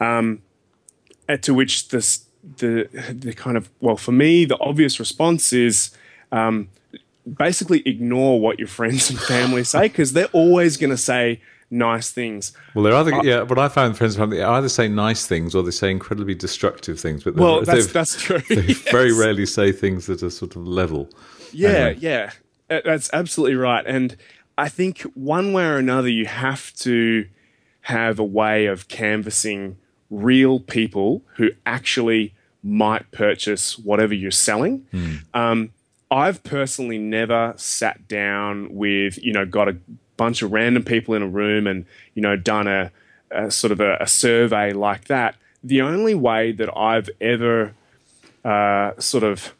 Um, 0.00 0.42
uh, 1.28 1.36
to 1.38 1.54
which 1.54 1.88
this 1.88 2.24
the 2.56 2.88
the 3.12 3.32
kind 3.32 3.56
of 3.56 3.70
well 3.80 3.96
for 3.96 4.12
me 4.12 4.44
the 4.44 4.58
obvious 4.60 4.98
response 4.98 5.52
is 5.52 5.90
um, 6.32 6.68
basically 7.38 7.82
ignore 7.86 8.40
what 8.40 8.58
your 8.58 8.68
friends 8.68 9.10
and 9.10 9.18
family 9.18 9.64
say 9.64 9.82
because 9.82 10.12
they're 10.12 10.26
always 10.32 10.76
going 10.76 10.90
to 10.90 10.96
say 10.96 11.40
nice 11.70 12.10
things. 12.10 12.52
Well, 12.74 12.82
they're 12.84 12.94
either 12.94 13.20
yeah. 13.22 13.42
What 13.42 13.58
I 13.58 13.68
found 13.68 13.96
friends 13.96 14.16
and 14.16 14.22
family 14.22 14.38
they 14.38 14.42
either 14.44 14.68
say 14.68 14.88
nice 14.88 15.26
things 15.26 15.54
or 15.54 15.62
they 15.62 15.70
say 15.70 15.90
incredibly 15.90 16.34
destructive 16.34 16.98
things. 16.98 17.22
But 17.24 17.36
Well, 17.36 17.62
that's 17.62 17.92
that's 17.92 18.20
true. 18.20 18.40
they 18.48 18.56
Yes. 18.62 18.90
very 18.90 19.12
rarely 19.12 19.46
say 19.46 19.70
things 19.72 20.06
that 20.06 20.22
are 20.22 20.30
sort 20.30 20.56
of 20.56 20.66
level. 20.66 21.08
Yeah, 21.52 21.68
Anyway. 21.70 21.96
yeah, 22.00 22.30
Uh, 22.68 22.80
that's 22.84 23.10
absolutely 23.12 23.56
right. 23.56 23.84
And 23.86 24.16
I 24.58 24.68
think 24.68 25.02
one 25.14 25.52
way 25.52 25.64
or 25.64 25.76
another, 25.78 26.08
you 26.08 26.26
have 26.26 26.74
to 26.76 27.26
have 27.82 28.18
a 28.18 28.24
way 28.24 28.66
of 28.66 28.88
canvassing 28.88 29.76
real 30.10 30.60
people 30.60 31.22
who 31.36 31.50
actually 31.64 32.34
might 32.62 33.10
purchase 33.10 33.78
whatever 33.78 34.12
you're 34.12 34.30
selling. 34.30 34.86
Um, 35.32 35.70
I've 36.10 36.42
personally 36.42 36.98
never 36.98 37.54
sat 37.56 38.08
down 38.08 38.74
with, 38.74 39.22
you 39.22 39.32
know, 39.32 39.46
got 39.46 39.68
a 39.68 39.76
bunch 40.16 40.42
of 40.42 40.52
random 40.52 40.84
people 40.84 41.14
in 41.14 41.22
a 41.22 41.28
room 41.28 41.66
and, 41.66 41.86
you 42.14 42.22
know, 42.22 42.36
done 42.36 42.66
a, 42.66 42.90
a 43.30 43.50
sort 43.50 43.72
of 43.72 43.80
a, 43.80 43.96
a 44.00 44.06
survey 44.06 44.72
like 44.72 45.04
that. 45.06 45.36
The 45.62 45.82
only 45.82 46.14
way 46.14 46.52
that 46.52 46.76
I've 46.76 47.08
ever 47.20 47.74
uh, 48.44 48.92
sort 48.98 49.24
of 49.24 49.54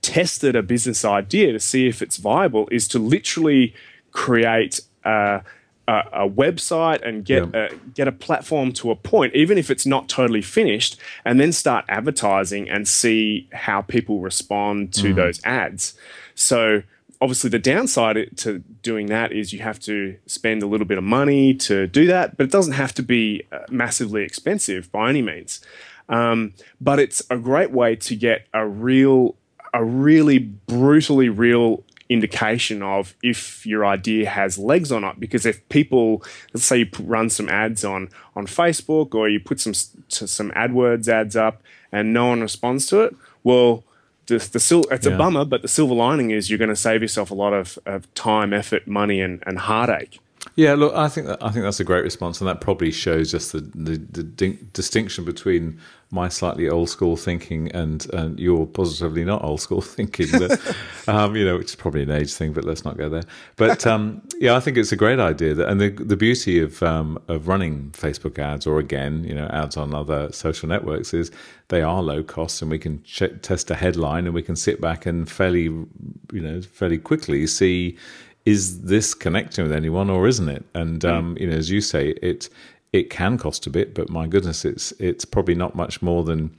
tested 0.00 0.56
a 0.56 0.62
business 0.62 1.04
idea 1.04 1.52
to 1.52 1.60
see 1.60 1.86
if 1.86 2.00
it's 2.00 2.16
viable 2.16 2.68
is 2.70 2.88
to 2.88 2.98
literally 2.98 3.74
create 4.10 4.80
a, 5.04 5.42
a, 5.88 6.24
a 6.24 6.28
website 6.28 7.00
and 7.08 7.24
get 7.24 7.42
Yeah. 7.52 7.68
a, 7.72 7.74
get 7.98 8.06
a 8.08 8.12
platform 8.12 8.72
to 8.80 8.90
a 8.90 8.96
point, 8.96 9.34
even 9.34 9.56
if 9.58 9.70
it's 9.70 9.86
not 9.86 10.08
totally 10.08 10.42
finished, 10.42 10.92
and 11.24 11.40
then 11.40 11.50
start 11.52 11.84
advertising 11.88 12.68
and 12.68 12.86
see 12.86 13.48
how 13.52 13.80
people 13.82 14.20
respond 14.20 14.92
to 15.00 15.08
those 15.14 15.40
ads. 15.44 15.94
So 16.34 16.82
obviously 17.20 17.50
the 17.50 17.58
downside 17.58 18.16
to 18.36 18.58
doing 18.82 19.06
that 19.06 19.32
is 19.32 19.52
you 19.52 19.60
have 19.70 19.80
to 19.80 20.16
spend 20.26 20.62
a 20.62 20.66
little 20.66 20.86
bit 20.86 20.98
of 20.98 21.04
money 21.04 21.52
to 21.68 21.86
do 21.88 22.06
that, 22.06 22.36
but 22.36 22.44
it 22.46 22.52
doesn't 22.52 22.74
have 22.74 22.92
to 22.94 23.02
be 23.02 23.42
uh, 23.50 23.58
massively 23.70 24.22
expensive 24.22 24.82
by 24.92 25.08
any 25.08 25.22
means. 25.22 25.60
Um, 26.08 26.52
but 26.80 26.98
it's 26.98 27.20
a 27.28 27.36
great 27.36 27.70
way 27.72 27.96
to 27.96 28.14
get 28.14 28.46
a 28.54 28.64
real, 28.66 29.34
a 29.74 29.82
really 29.84 30.38
brutally 30.38 31.28
real 31.28 31.82
indication 32.08 32.82
of 32.82 33.14
if 33.22 33.66
your 33.66 33.84
idea 33.84 34.28
has 34.28 34.58
legs 34.58 34.90
or 34.90 35.00
not. 35.00 35.20
Because 35.20 35.44
if 35.46 35.66
people, 35.68 36.22
let's 36.54 36.64
say 36.64 36.78
you 36.78 36.88
run 37.00 37.30
some 37.30 37.48
ads 37.48 37.84
on 37.84 38.08
on 38.34 38.46
Facebook 38.46 39.14
or 39.14 39.28
you 39.28 39.40
put 39.40 39.60
some 39.60 39.74
some 40.08 40.50
AdWords 40.52 41.08
ads 41.08 41.36
up 41.36 41.62
and 41.92 42.12
no 42.12 42.26
one 42.28 42.40
responds 42.40 42.86
to 42.86 43.00
it, 43.00 43.14
well, 43.44 43.84
the, 44.26 44.38
the 44.52 44.60
sil- 44.60 44.88
it's 44.90 45.06
Yeah. 45.06 45.14
a 45.14 45.18
bummer, 45.18 45.44
but 45.44 45.62
the 45.62 45.68
silver 45.68 45.94
lining 45.94 46.30
is 46.30 46.50
you're 46.50 46.58
going 46.58 46.68
to 46.68 46.76
save 46.76 47.00
yourself 47.02 47.30
a 47.30 47.34
lot 47.34 47.52
of, 47.54 47.78
of 47.86 48.12
time, 48.14 48.52
effort, 48.52 48.86
money, 48.86 49.20
and, 49.20 49.42
and 49.46 49.58
heartache. 49.58 50.20
Yeah, 50.56 50.74
look, 50.74 50.94
I 50.94 51.08
think 51.08 51.26
that, 51.26 51.42
I 51.42 51.50
think 51.50 51.64
that's 51.64 51.80
a 51.80 51.84
great 51.84 52.02
response, 52.04 52.40
and 52.40 52.48
that 52.48 52.60
probably 52.60 52.90
shows 52.90 53.30
just 53.30 53.52
the 53.52 53.60
the, 53.60 53.96
the 53.96 54.22
din- 54.22 54.68
distinction 54.72 55.24
between 55.24 55.78
my 56.10 56.28
slightly 56.28 56.68
old 56.68 56.88
school 56.88 57.16
thinking 57.16 57.70
and 57.72 58.12
and 58.12 58.40
your 58.40 58.66
positively 58.66 59.24
not 59.24 59.44
old 59.44 59.60
school 59.60 59.80
thinking. 59.96 60.28
That, 60.28 60.76
um, 61.08 61.36
you 61.36 61.44
know, 61.44 61.56
which 61.58 61.70
is 61.70 61.74
probably 61.76 62.02
an 62.02 62.10
age 62.10 62.34
thing, 62.34 62.52
but 62.52 62.64
let's 62.64 62.84
not 62.84 62.96
go 62.96 63.08
there. 63.08 63.24
But 63.56 63.86
um, 63.86 64.22
yeah, 64.38 64.56
I 64.56 64.60
think 64.60 64.76
it's 64.76 64.92
a 64.92 64.96
great 64.96 65.18
idea, 65.20 65.54
that, 65.54 65.68
and 65.68 65.80
the 65.80 65.90
the 65.90 66.16
beauty 66.16 66.60
of 66.60 66.82
um, 66.82 67.20
of 67.28 67.48
running 67.48 67.90
Facebook 67.90 68.38
ads 68.38 68.66
or 68.66 68.78
again, 68.78 69.24
you 69.24 69.34
know, 69.34 69.46
ads 69.46 69.76
on 69.76 69.94
other 69.94 70.30
social 70.32 70.68
networks 70.68 71.12
is 71.12 71.30
they 71.68 71.82
are 71.82 72.02
low 72.02 72.22
cost, 72.22 72.62
and 72.62 72.70
we 72.70 72.78
can 72.78 73.02
check, 73.02 73.42
test 73.42 73.70
a 73.70 73.74
headline, 73.74 74.24
and 74.26 74.34
we 74.34 74.42
can 74.42 74.56
sit 74.56 74.80
back 74.80 75.04
and 75.04 75.30
fairly, 75.30 75.64
you 75.64 75.88
know, 76.32 76.62
fairly 76.62 76.98
quickly 76.98 77.46
see 77.46 77.96
is 78.44 78.82
this 78.82 79.14
connecting 79.14 79.64
with 79.64 79.72
anyone 79.72 80.10
or 80.10 80.26
isn't 80.26 80.48
it? 80.48 80.64
And 80.74 81.04
um, 81.04 81.36
you 81.38 81.48
know, 81.48 81.56
as 81.56 81.70
you 81.70 81.80
say, 81.80 82.10
it 82.22 82.48
it 82.92 83.10
can 83.10 83.36
cost 83.36 83.66
a 83.66 83.70
bit, 83.70 83.94
but 83.94 84.08
my 84.08 84.26
goodness, 84.26 84.64
it's 84.64 84.92
it's 84.92 85.24
probably 85.24 85.54
not 85.54 85.74
much 85.74 86.00
more 86.00 86.24
than 86.24 86.56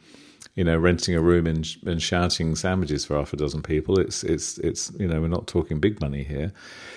you 0.56 0.64
know 0.64 0.78
renting 0.78 1.16
a 1.16 1.22
room 1.22 1.48
and, 1.48 1.68
and 1.86 2.02
shouting 2.02 2.56
sandwiches 2.56 3.06
for 3.06 3.18
half 3.18 3.34
a 3.34 3.38
dozen 3.38 3.62
people. 3.64 4.00
It's 4.00 4.24
it's 4.24 4.58
it's 4.60 4.92
you 5.00 5.08
know 5.08 5.22
we're 5.22 5.28
not 5.28 5.48
talking 5.48 5.80
big 5.80 6.00
money 6.02 6.24
here. 6.24 6.52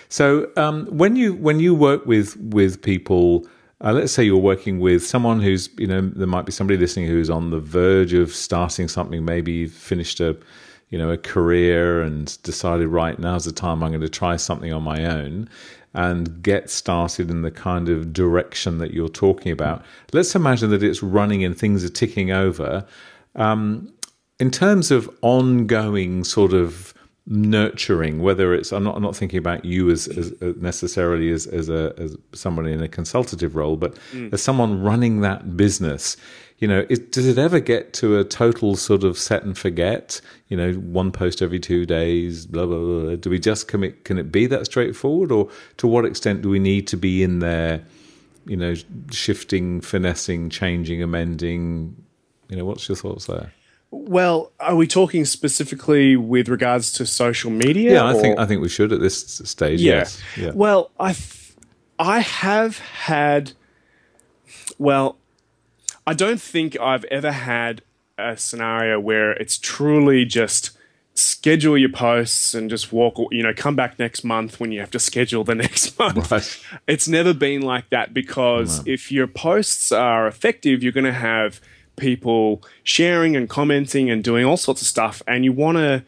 So 0.09 0.51
um, 0.57 0.87
when 0.87 1.17
you 1.17 1.35
when 1.35 1.61
you 1.61 1.75
work 1.75 2.07
with 2.07 2.37
with 2.37 2.83
people. 2.83 3.47
Uh, 3.85 3.93
let's 3.93 4.13
say 4.13 4.23
you're 4.23 4.37
working 4.37 4.79
with 4.79 5.05
someone 5.05 5.41
who's, 5.41 5.69
you 5.77 5.89
know, 5.89 6.01
there 6.01 6.29
might 6.29 6.47
be 6.47 6.53
somebody 6.53 6.79
listening 6.79 7.09
who's 7.09 7.29
on 7.29 7.51
the 7.51 7.59
verge 7.59 8.13
of 8.13 8.33
starting 8.33 8.87
something, 8.87 9.25
maybe 9.25 9.67
finished 9.67 10.21
a, 10.21 10.37
you 10.93 10.99
know, 10.99 11.11
a 11.11 11.17
career 11.17 12.03
and 12.03 12.41
decided, 12.43 12.87
right, 12.87 13.19
now's 13.19 13.47
the 13.47 13.53
time 13.53 13.83
I'm 13.83 13.91
going 13.91 14.03
to 14.03 14.11
try 14.11 14.37
something 14.37 14.73
on 14.73 14.83
my 14.83 15.05
own 15.07 15.49
and 15.95 16.43
get 16.43 16.71
started 16.71 17.31
in 17.31 17.41
the 17.43 17.51
kind 17.51 17.89
of 17.89 18.13
direction 18.13 18.79
that 18.79 18.93
you're 18.93 19.09
talking 19.09 19.53
about. 19.53 19.83
Let's 20.13 20.35
imagine 20.35 20.71
that 20.71 20.83
it's 20.83 21.03
running 21.03 21.45
and 21.45 21.57
things 21.57 21.83
are 21.83 21.89
ticking 21.89 22.31
over. 22.31 22.87
Um, 23.35 23.93
in 24.39 24.51
terms 24.51 24.91
of 24.91 25.09
ongoing 25.23 26.25
sort 26.25 26.53
of 26.53 26.93
nurturing, 27.27 28.21
whether 28.21 28.53
it's 28.53 28.73
I'm 28.73 28.85
not 28.85 28.97
I'm 28.97 29.03
not 29.03 29.17
thinking 29.17 29.39
about 29.39 29.65
you 29.65 29.91
as, 29.91 30.09
as 30.09 30.33
uh, 30.43 30.53
necessarily 30.57 31.31
as 31.31 31.47
as 31.47 31.69
a 31.69 31.95
as 31.97 32.17
someone 32.35 32.67
in 32.67 32.83
a 32.83 32.89
consultative 32.89 33.55
role, 33.55 33.77
but 33.77 33.95
mm. 34.13 34.33
as 34.33 34.43
someone 34.43 34.83
running 34.83 35.21
that 35.21 35.57
business 35.57 36.17
you 36.63 36.69
know, 36.69 36.87
it, 36.89 37.11
does 37.11 37.27
it 37.27 37.39
ever 37.39 37.59
get 37.59 37.93
to 37.95 38.19
a 38.19 38.25
total 38.25 38.77
sort 38.77 39.03
of 39.03 39.19
set 39.19 39.43
and 39.43 39.59
forget? 39.59 40.21
You 40.47 40.57
know, 40.57 40.75
one 40.75 41.11
post 41.11 41.43
every 41.43 41.59
two 41.59 41.85
days, 41.85 42.47
blah 42.47 42.67
blah 42.67 42.79
blah. 42.79 43.17
Do 43.17 43.31
we 43.31 43.41
just 43.41 43.67
commit? 43.67 44.05
Can 44.05 44.17
it 44.17 44.31
be 44.31 44.47
that 44.47 44.67
straightforward, 44.67 45.33
or 45.33 45.49
to 45.79 45.89
what 45.89 46.05
extent 46.05 46.43
do 46.43 46.49
we 46.49 46.61
need 46.61 46.87
to 46.87 46.97
be 46.97 47.25
in 47.25 47.41
there? 47.41 47.83
You 48.47 48.57
know, 48.57 48.75
shifting, 49.11 49.81
finessing, 49.81 50.51
changing, 50.51 51.03
amending. 51.03 51.97
You 52.49 52.59
know, 52.59 52.65
what's 52.65 52.89
your 52.89 52.95
thoughts 52.95 53.27
there? 53.27 53.53
Well, 53.91 54.53
are 54.61 54.77
we 54.77 54.87
talking 54.87 55.25
specifically 55.25 56.15
with 56.15 56.49
regards 56.49 56.93
to 56.93 57.07
social 57.07 57.51
media? 57.51 57.95
Yeah, 57.95 58.05
I 58.05 58.15
or? 58.15 58.21
think 58.21 58.39
I 58.39 58.47
think 58.47 58.63
we 58.63 58.69
should 58.69 58.93
at 58.93 59.01
this 59.01 59.21
stage. 59.45 59.81
Yeah. 59.81 59.95
Yes. 59.95 60.23
Yeah. 60.37 60.53
Well, 60.55 60.93
I 61.01 61.17
I 61.99 62.21
have 62.21 62.79
had 62.79 63.51
well, 64.79 65.19
I 66.07 66.15
don't 66.15 66.41
think 66.41 66.79
I've 66.81 67.05
ever 67.05 67.33
had 67.33 67.83
a 68.19 68.37
scenario 68.37 68.99
where 69.01 69.33
it's 69.33 69.59
truly 69.59 70.25
just 70.25 70.77
schedule 71.15 71.77
your 71.77 71.91
posts 71.91 72.55
and 72.55 72.71
just 72.71 72.91
walk 72.91 73.19
you 73.31 73.43
know 73.43 73.53
come 73.55 73.77
back 73.77 73.99
next 73.99 74.25
month 74.25 74.59
when 74.59 74.73
you 74.73 74.81
have 74.81 74.91
to 74.91 74.99
schedule 74.99 75.45
the 75.45 75.55
next 75.67 75.99
month 75.99 76.33
right. 76.33 76.59
it's 76.87 77.07
never 77.07 77.35
been 77.35 77.61
like 77.61 77.89
that 77.91 78.15
because 78.15 78.83
if 78.87 79.13
your 79.13 79.27
posts 79.27 79.93
are 79.93 80.27
effective 80.27 80.83
you're 80.83 80.91
going 80.91 81.05
to 81.05 81.13
have 81.13 81.61
people 81.97 82.63
sharing 82.83 83.37
and 83.37 83.51
commenting 83.51 84.11
and 84.11 84.25
doing 84.25 84.47
all 84.47 84.57
sorts 84.57 84.81
of 84.81 84.89
stuff 84.89 85.23
and 85.27 85.45
you 85.45 85.53
want 85.53 85.77
to 85.77 86.03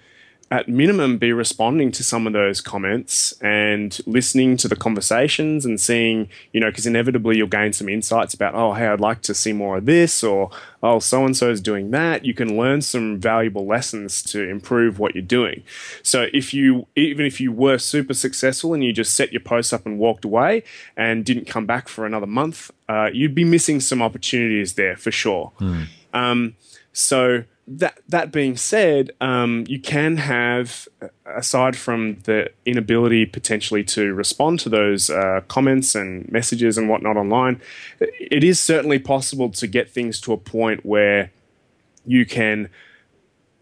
at 0.50 0.68
minimum 0.68 1.18
be 1.18 1.32
responding 1.32 1.90
to 1.90 2.04
some 2.04 2.26
of 2.26 2.32
those 2.32 2.60
comments 2.60 3.32
and 3.40 3.98
listening 4.06 4.56
to 4.58 4.68
the 4.68 4.76
conversations 4.76 5.64
and 5.64 5.80
seeing, 5.80 6.28
you 6.52 6.60
know, 6.60 6.68
because 6.68 6.86
inevitably 6.86 7.36
you'll 7.36 7.48
gain 7.48 7.72
some 7.72 7.88
insights 7.88 8.34
about, 8.34 8.54
oh, 8.54 8.74
hey, 8.74 8.86
I'd 8.86 9.00
like 9.00 9.22
to 9.22 9.34
see 9.34 9.52
more 9.52 9.78
of 9.78 9.86
this, 9.86 10.22
or 10.22 10.50
oh, 10.82 10.98
so 10.98 11.24
and 11.24 11.36
so 11.36 11.50
is 11.50 11.60
doing 11.60 11.90
that. 11.92 12.24
You 12.24 12.34
can 12.34 12.58
learn 12.58 12.82
some 12.82 13.18
valuable 13.18 13.66
lessons 13.66 14.22
to 14.24 14.48
improve 14.48 14.98
what 14.98 15.14
you're 15.14 15.22
doing. 15.22 15.62
So 16.02 16.26
if 16.32 16.52
you, 16.52 16.86
even 16.94 17.24
if 17.24 17.40
you 17.40 17.50
were 17.50 17.78
super 17.78 18.14
successful 18.14 18.74
and 18.74 18.84
you 18.84 18.92
just 18.92 19.14
set 19.14 19.32
your 19.32 19.40
posts 19.40 19.72
up 19.72 19.86
and 19.86 19.98
walked 19.98 20.24
away 20.24 20.62
and 20.96 21.24
didn't 21.24 21.46
come 21.46 21.64
back 21.64 21.88
for 21.88 22.04
another 22.04 22.26
month, 22.26 22.70
uh, 22.88 23.08
you'd 23.12 23.34
be 23.34 23.44
missing 23.44 23.80
some 23.80 24.02
opportunities 24.02 24.74
there 24.74 24.96
for 24.96 25.10
sure. 25.10 25.52
Mm. 25.58 25.86
Um, 26.12 26.56
so, 26.92 27.44
that 27.66 27.98
that 28.08 28.30
being 28.30 28.56
said, 28.56 29.10
um, 29.20 29.64
you 29.66 29.80
can 29.80 30.18
have, 30.18 30.86
aside 31.24 31.76
from 31.76 32.16
the 32.24 32.50
inability 32.66 33.24
potentially 33.24 33.82
to 33.84 34.12
respond 34.12 34.60
to 34.60 34.68
those 34.68 35.08
uh, 35.08 35.40
comments 35.48 35.94
and 35.94 36.30
messages 36.30 36.76
and 36.76 36.88
whatnot 36.88 37.16
online, 37.16 37.60
it 38.00 38.44
is 38.44 38.60
certainly 38.60 38.98
possible 38.98 39.48
to 39.50 39.66
get 39.66 39.90
things 39.90 40.20
to 40.20 40.32
a 40.32 40.36
point 40.36 40.84
where 40.84 41.30
you 42.04 42.26
can 42.26 42.68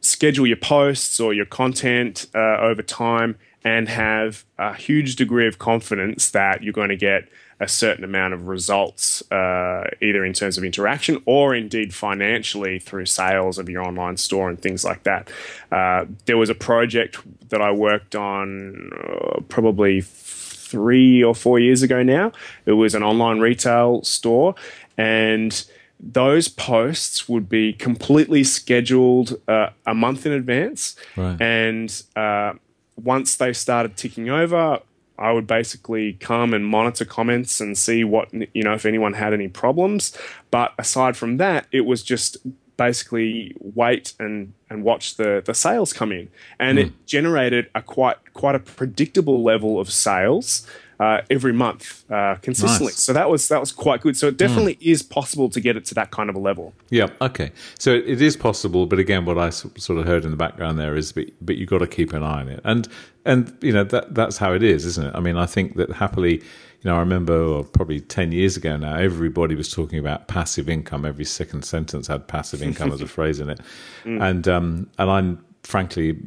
schedule 0.01 0.47
your 0.47 0.57
posts 0.57 1.21
or 1.21 1.33
your 1.33 1.47
content 1.47 2.27
uh, 2.35 2.57
over 2.59 2.83
time 2.83 3.39
and 3.65 3.89
have 3.89 4.45
a 4.59 4.75
huge 4.75 5.15
degree 5.15 5.47
of 5.47 5.59
confidence 5.59 6.31
that 6.31 6.63
you're 6.63 6.73
going 6.73 6.89
to 6.89 6.97
get 6.97 7.29
a 7.63 7.69
certain 7.69 8.03
amount 8.03 8.35
of 8.35 8.49
results, 8.49 9.23
uh, 9.31 9.85
either 10.03 10.25
in 10.25 10.33
terms 10.33 10.59
of 10.59 10.65
interaction 10.65 11.23
or 11.27 11.55
indeed 11.55 11.95
financially 11.95 12.81
through 12.81 13.07
sales 13.07 13.57
of 13.57 13.69
your 13.69 13.83
online 13.83 14.17
store 14.17 14.51
and 14.51 14.61
things 14.61 14.85
like 14.85 15.05
that. 15.05 15.31
Uh, 15.71 16.05
there 16.27 16.37
was 16.37 16.51
a 16.51 16.57
project 16.57 17.19
that 17.51 17.63
I 17.63 17.71
worked 17.71 18.17
on 18.17 18.91
uh, 18.93 19.41
probably 19.49 20.01
three 20.01 21.23
or 21.23 21.37
four 21.37 21.61
years 21.61 21.83
ago 21.83 22.03
now. 22.03 22.33
It 22.67 22.73
was 22.73 22.97
an 22.97 23.05
online 23.05 23.39
retail 23.39 24.03
store 24.03 24.57
and 24.99 25.65
those 26.01 26.49
posts 26.49 27.29
would 27.29 27.49
be 27.49 27.73
completely 27.73 28.43
scheduled 28.43 29.41
uh, 29.47 29.69
a 29.87 29.95
month 29.95 30.27
in 30.27 30.33
advance. 30.33 30.97
Right. 31.17 31.41
And 31.41 32.03
uh, 32.17 32.55
once 32.97 33.37
they 33.37 33.53
started 33.53 33.97
ticking 33.97 34.29
over, 34.29 34.81
I 35.19 35.33
would 35.33 35.47
basically 35.47 36.15
come 36.15 36.55
and 36.55 36.67
monitor 36.67 37.05
comments 37.05 37.61
and 37.61 37.77
see 37.77 38.05
what, 38.05 38.33
you 38.33 38.63
know, 38.63 38.73
if 38.73 38.87
anyone 38.87 39.13
had 39.15 39.33
any 39.33 39.49
problems. 39.49 40.17
But 40.51 40.73
aside 40.79 41.17
from 41.17 41.37
that, 41.37 41.67
it 41.71 41.83
was 41.83 42.03
just 42.03 42.39
basically 42.77 43.55
wait 43.61 44.15
and, 44.19 44.53
and 44.71 44.83
watch 44.83 45.17
the, 45.17 45.43
the 45.45 45.55
sales 45.55 45.93
come 45.93 46.13
in. 46.13 46.29
And 46.59 46.79
mm. 46.79 46.83
it 46.83 46.89
hmm. 46.89 46.95
generated 47.07 47.71
a 47.75 47.83
quite 47.83 48.17
quite 48.33 48.55
a 48.55 48.59
predictable 48.59 49.43
level 49.43 49.79
of 49.79 49.91
sales 49.93 50.67
uh, 51.03 51.21
every 51.31 51.53
month 51.53 52.09
uh, 52.13 52.37
consistently. 52.37 52.87
Nice. 52.87 53.01
So 53.01 53.13
that 53.13 53.29
was 53.29 53.49
that 53.49 53.59
was 53.59 53.73
quite 53.73 54.03
good. 54.03 54.17
So 54.17 54.29
it 54.29 54.37
definitely 54.37 54.77
mm. 54.77 54.83
is 54.83 55.03
possible 55.03 55.49
to 55.51 55.61
get 55.61 55.77
it 55.77 55.85
to 55.87 55.95
that 55.95 56.13
kind 56.13 56.31
of 56.31 56.37
a 56.37 56.39
level. 56.39 56.75
Yeah. 56.91 57.09
Okay. 57.21 57.51
So 57.77 57.93
it 57.93 58.23
is 58.23 58.37
possible, 58.37 58.87
but 58.87 59.01
again, 59.01 59.25
what 59.25 59.37
I 59.37 59.51
sort 59.51 59.99
of 59.99 60.07
heard 60.07 60.25
in 60.25 60.31
the 60.31 60.37
background 60.37 60.79
there 60.79 60.95
is, 60.95 61.11
but, 61.11 61.27
but 61.41 61.57
you've 61.57 61.69
got 61.69 61.79
to 61.79 61.89
keep 61.89 62.13
an 62.13 62.23
eye 62.23 62.41
on 62.43 62.49
it, 62.49 62.61
and 62.63 62.87
and 63.25 63.57
you 63.61 63.73
know 63.73 63.83
that 63.83 64.15
that's 64.15 64.37
how 64.37 64.53
it 64.53 64.63
is, 64.63 64.85
isn't 64.85 65.09
it? 65.09 65.13
I 65.17 65.19
mean, 65.21 65.37
I 65.37 65.47
think 65.47 65.77
that 65.77 65.91
happily. 65.91 66.43
You 66.85 66.91
know, 66.91 66.97
I 66.97 66.99
remember 66.99 67.49
well, 67.49 67.63
probably 67.63 68.01
10 68.01 68.33
years 68.33 68.57
ago 68.57 68.77
now, 68.77 68.97
everybody 68.97 69.55
was 69.55 69.71
talking 69.71 70.01
about 70.01 70.27
passive 70.27 70.69
income. 70.69 71.05
Every 71.05 71.25
second 71.25 71.63
sentence 71.63 72.09
had 72.09 72.27
passive 72.27 72.61
income 72.61 72.91
as 72.91 73.01
a 73.01 73.07
phrase 73.17 73.39
in 73.39 73.51
it. 73.51 73.61
Mm. 74.03 74.21
And, 74.21 74.49
um, 74.49 74.91
and 74.99 75.09
I'm 75.09 75.45
frankly, 75.63 76.19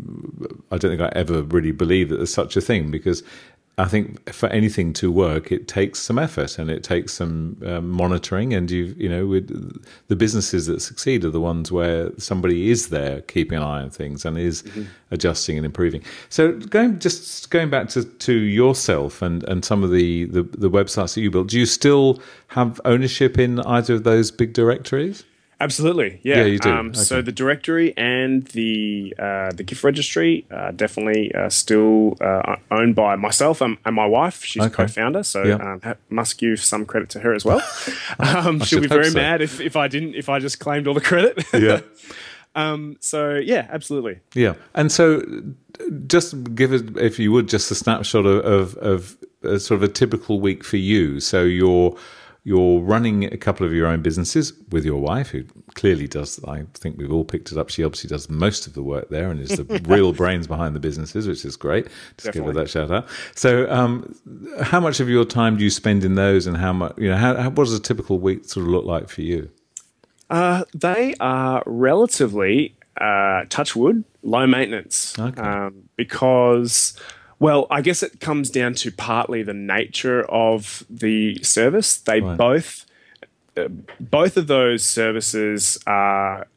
I 0.71 0.77
don't 0.77 0.91
think 0.91 1.01
I 1.01 1.11
ever 1.13 1.41
really 1.43 1.71
believed 1.71 2.11
that 2.11 2.17
there's 2.17 2.33
such 2.33 2.55
a 2.55 2.61
thing 2.61 2.89
because 2.89 3.23
I 3.77 3.85
think 3.85 4.31
for 4.31 4.47
anything 4.47 4.93
to 4.93 5.11
work, 5.11 5.51
it 5.51 5.67
takes 5.67 5.99
some 5.99 6.17
effort 6.17 6.57
and 6.57 6.69
it 6.69 6.81
takes 6.81 7.13
some 7.13 7.61
uh, 7.65 7.81
monitoring. 7.81 8.53
And 8.53 8.71
you, 8.71 8.95
you 8.97 9.09
know, 9.09 9.27
with 9.27 9.49
the 10.07 10.15
businesses 10.15 10.67
that 10.67 10.81
succeed 10.81 11.25
are 11.25 11.29
the 11.29 11.41
ones 11.41 11.73
where 11.73 12.11
somebody 12.17 12.69
is 12.69 12.87
there 12.87 13.21
keeping 13.23 13.57
an 13.57 13.63
eye 13.63 13.81
on 13.81 13.89
things 13.89 14.23
and 14.23 14.37
is 14.37 14.63
mm-hmm. 14.63 14.83
adjusting 15.11 15.57
and 15.57 15.65
improving. 15.65 16.01
So 16.29 16.53
going 16.53 16.99
just 16.99 17.49
going 17.49 17.69
back 17.69 17.89
to, 17.89 18.05
to 18.05 18.33
yourself 18.33 19.21
and, 19.21 19.43
and 19.43 19.65
some 19.65 19.83
of 19.83 19.91
the, 19.91 20.25
the, 20.25 20.43
the 20.43 20.69
websites 20.69 21.15
that 21.15 21.21
you 21.21 21.29
built, 21.29 21.49
do 21.49 21.59
you 21.59 21.65
still 21.65 22.21
have 22.47 22.79
ownership 22.85 23.37
in 23.37 23.59
either 23.61 23.95
of 23.95 24.05
those 24.05 24.31
big 24.31 24.53
directories? 24.53 25.25
Absolutely, 25.59 26.19
yeah. 26.23 26.37
yeah 26.37 26.43
you 26.45 26.59
do. 26.59 26.69
Um, 26.69 26.87
okay. 26.87 26.99
So 26.99 27.21
the 27.21 27.31
directory 27.31 27.95
and 27.97 28.43
the 28.47 29.15
uh, 29.17 29.51
the 29.53 29.63
gift 29.63 29.83
registry 29.83 30.45
are 30.51 30.71
definitely 30.71 31.33
uh, 31.33 31.49
still 31.49 32.17
uh, 32.19 32.57
owned 32.71 32.95
by 32.95 33.15
myself 33.15 33.61
and, 33.61 33.77
and 33.85 33.95
my 33.95 34.05
wife. 34.05 34.43
She's 34.43 34.63
okay. 34.63 34.73
co-founder, 34.73 35.23
so 35.23 35.43
yeah. 35.43 35.55
um, 35.55 35.95
must 36.09 36.37
give 36.37 36.59
some 36.59 36.85
credit 36.85 37.09
to 37.11 37.19
her 37.21 37.33
as 37.33 37.45
well. 37.45 37.61
um, 38.19 38.59
she'll 38.61 38.81
be 38.81 38.87
very 38.87 39.09
so. 39.09 39.17
mad 39.17 39.41
if, 39.41 39.61
if 39.61 39.75
I 39.75 39.87
didn't 39.87 40.15
if 40.15 40.27
I 40.27 40.39
just 40.39 40.59
claimed 40.59 40.87
all 40.87 40.93
the 40.93 41.01
credit. 41.01 41.45
yeah. 41.53 41.81
Um, 42.55 42.97
so 42.99 43.35
yeah, 43.35 43.67
absolutely. 43.69 44.19
Yeah, 44.33 44.55
and 44.73 44.91
so 44.91 45.23
just 46.07 46.53
give 46.53 46.73
it 46.73 46.97
if 46.97 47.17
you 47.17 47.31
would 47.31 47.47
just 47.47 47.71
a 47.71 47.75
snapshot 47.75 48.25
of 48.25 48.43
of, 48.45 48.77
of 48.77 49.17
uh, 49.45 49.57
sort 49.57 49.81
of 49.81 49.83
a 49.83 49.91
typical 49.91 50.41
week 50.41 50.65
for 50.65 50.77
you. 50.77 51.21
So 51.21 51.43
you're 51.43 51.95
you're 52.45 52.79
running 52.79 53.25
a 53.25 53.37
couple 53.37 53.65
of 53.65 53.73
your 53.73 53.87
own 53.87 54.03
businesses 54.03 54.53
with 54.69 54.85
your 54.85 55.01
wife, 55.01 55.29
who 55.29 55.43
clearly 55.73 56.07
does. 56.07 56.39
I 56.47 56.65
think 56.75 56.95
we've 56.95 57.11
all 57.11 57.25
picked 57.25 57.51
it 57.51 57.57
up. 57.57 57.69
She 57.69 57.83
obviously 57.83 58.07
does 58.07 58.29
most 58.29 58.67
of 58.67 58.73
the 58.73 58.83
work 58.83 59.09
there 59.09 59.31
and 59.31 59.41
is 59.41 59.49
the 59.49 59.81
real 59.87 60.13
brains 60.13 60.45
behind 60.45 60.75
the 60.75 60.79
businesses, 60.79 61.27
which 61.27 61.43
is 61.43 61.57
great. 61.57 61.85
Just 61.85 62.17
Definitely. 62.17 62.41
give 62.41 62.45
her 62.45 62.61
that 62.61 62.69
shout 62.69 62.91
out. 62.91 63.07
So, 63.33 63.69
um, 63.71 64.15
how 64.61 64.79
much 64.79 64.99
of 64.99 65.09
your 65.09 65.25
time 65.25 65.57
do 65.57 65.63
you 65.63 65.71
spend 65.71 66.05
in 66.05 66.13
those, 66.13 66.45
and 66.45 66.55
how 66.55 66.71
much? 66.71 66.93
You 66.99 67.09
know, 67.09 67.17
how, 67.17 67.35
how 67.35 67.49
what 67.49 67.65
does 67.65 67.73
a 67.73 67.79
typical 67.79 68.19
week 68.19 68.45
sort 68.45 68.67
of 68.67 68.71
look 68.71 68.85
like 68.85 69.09
for 69.09 69.21
you? 69.21 69.49
Uh, 70.29 70.65
they 70.75 71.15
are 71.19 71.63
relatively 71.65 72.75
uh, 73.01 73.45
touchwood 73.49 74.03
low 74.21 74.45
maintenance 74.45 75.17
okay. 75.17 75.41
um, 75.41 75.89
because 75.95 76.99
well, 77.39 77.67
I 77.69 77.81
guess 77.81 78.01
it 78.01 78.19
comes 78.19 78.49
down 78.49 78.75
to 78.75 78.91
partly 78.91 79.43
the 79.43 79.53
nature 79.53 80.23
of 80.23 80.85
the 80.89 81.41
service. 81.43 81.97
They 81.97 82.21
right. 82.21 82.37
both 82.37 82.85
uh, 83.57 83.69
both 83.99 84.35
of 84.35 84.47
those 84.47 84.83
services 84.83 85.77
are 85.87 86.47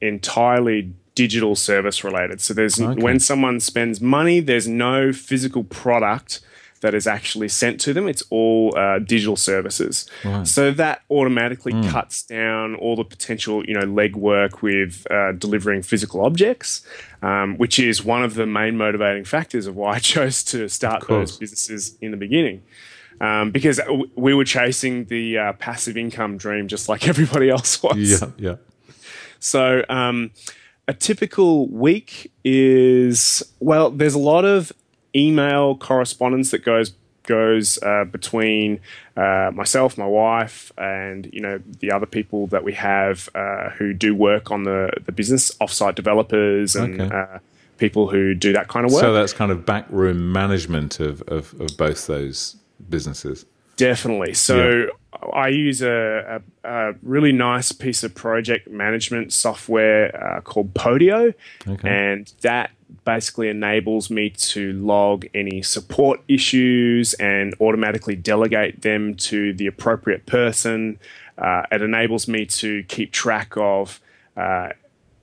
entirely 0.00 0.92
digital 1.14 1.56
service 1.56 2.04
related. 2.04 2.40
So 2.40 2.54
there's 2.54 2.80
Okay. 2.80 3.02
when 3.02 3.18
someone 3.18 3.58
spends 3.58 4.00
money, 4.00 4.38
there's 4.38 4.68
no 4.68 5.12
physical 5.12 5.64
product 5.64 6.40
that 6.80 6.94
is 6.94 7.06
actually 7.06 7.48
sent 7.48 7.80
to 7.82 7.92
them. 7.92 8.08
It's 8.08 8.22
all 8.30 8.76
uh, 8.76 8.98
digital 8.98 9.36
services. 9.36 10.08
So 10.44 10.70
that 10.72 11.02
automatically 11.10 11.72
cuts 11.88 12.22
down 12.22 12.74
all 12.76 12.96
the 12.96 13.04
potential, 13.04 13.64
you 13.64 13.74
know, 13.74 13.86
legwork 13.86 14.62
with 14.62 15.06
uh, 15.10 15.32
delivering 15.32 15.82
physical 15.82 16.24
objects, 16.24 16.86
um, 17.22 17.56
which 17.56 17.78
is 17.78 18.04
one 18.04 18.22
of 18.22 18.34
the 18.34 18.46
main 18.46 18.76
motivating 18.76 19.24
factors 19.24 19.66
of 19.66 19.76
why 19.76 19.94
I 19.94 19.98
chose 20.14 20.42
to 20.44 20.68
start 20.68 21.06
those 21.08 21.36
businesses 21.36 21.96
in 22.00 22.10
the 22.10 22.16
beginning. 22.16 22.62
Um, 23.20 23.50
because 23.50 23.80
we 24.14 24.32
were 24.32 24.44
chasing 24.44 25.06
the 25.06 25.38
uh, 25.38 25.52
passive 25.54 25.96
income 25.96 26.36
dream 26.36 26.68
just 26.68 26.88
like 26.88 27.08
everybody 27.12 27.50
else 27.50 27.82
was. 27.82 27.96
Yeah, 27.96 28.30
yeah. 28.36 28.56
So 29.40 29.84
um, 29.88 30.30
a 30.86 30.94
typical 30.94 31.68
week 31.68 32.32
is 32.44 33.42
well, 33.60 33.90
there's 33.90 34.14
a 34.14 34.18
lot 34.18 34.44
of 34.44 34.72
email 35.14 35.76
correspondence 35.76 36.50
that 36.50 36.64
goes 36.64 36.92
goes 37.26 37.78
uh, 37.82 38.04
between 38.04 38.80
uh, 39.14 39.50
myself, 39.54 39.98
my 39.98 40.06
wife, 40.06 40.72
and 40.78 41.28
you 41.32 41.40
know 41.40 41.60
the 41.80 41.90
other 41.92 42.06
people 42.06 42.46
that 42.48 42.64
we 42.64 42.72
have 42.72 43.28
uh, 43.34 43.68
who 43.70 43.92
do 43.92 44.14
work 44.14 44.50
on 44.50 44.64
the 44.64 44.90
the 45.04 45.12
business, 45.12 45.50
offsite 45.60 45.94
developers 45.94 46.74
and 46.74 47.00
Okay. 47.00 47.14
uh, 47.14 47.38
people 47.76 48.08
who 48.08 48.34
do 48.34 48.52
that 48.52 48.68
kind 48.68 48.84
of 48.86 48.92
work. 48.92 49.02
So 49.02 49.12
that's 49.12 49.32
kind 49.32 49.52
of 49.52 49.64
backroom 49.64 50.32
management 50.32 50.98
of, 51.00 51.22
of, 51.28 51.54
of 51.60 51.76
both 51.76 52.06
those 52.08 52.56
businesses. 52.90 53.46
Definitely. 53.76 54.34
So 54.34 54.88
I 55.32 55.48
use 55.48 55.80
a, 55.82 56.42
a, 56.64 56.68
a 56.68 56.94
really 57.02 57.30
nice 57.30 57.70
piece 57.70 58.02
of 58.02 58.12
project 58.14 58.68
management 58.68 59.32
software 59.32 60.16
uh, 60.20 60.40
called 60.40 60.74
Podio, 60.74 61.32
Okay. 61.68 61.88
and 61.88 62.32
that 62.40 62.70
basically 63.04 63.48
enables 63.48 64.10
me 64.10 64.30
to 64.30 64.72
log 64.72 65.26
any 65.34 65.62
support 65.62 66.20
issues 66.28 67.14
and 67.14 67.54
automatically 67.60 68.16
delegate 68.16 68.82
them 68.82 69.14
to 69.14 69.52
the 69.54 69.66
appropriate 69.66 70.26
person. 70.26 70.98
Uh, 71.36 71.62
it 71.70 71.82
enables 71.82 72.28
me 72.28 72.46
to 72.46 72.82
keep 72.84 73.12
track 73.12 73.54
of. 73.56 74.00
Uh, 74.36 74.70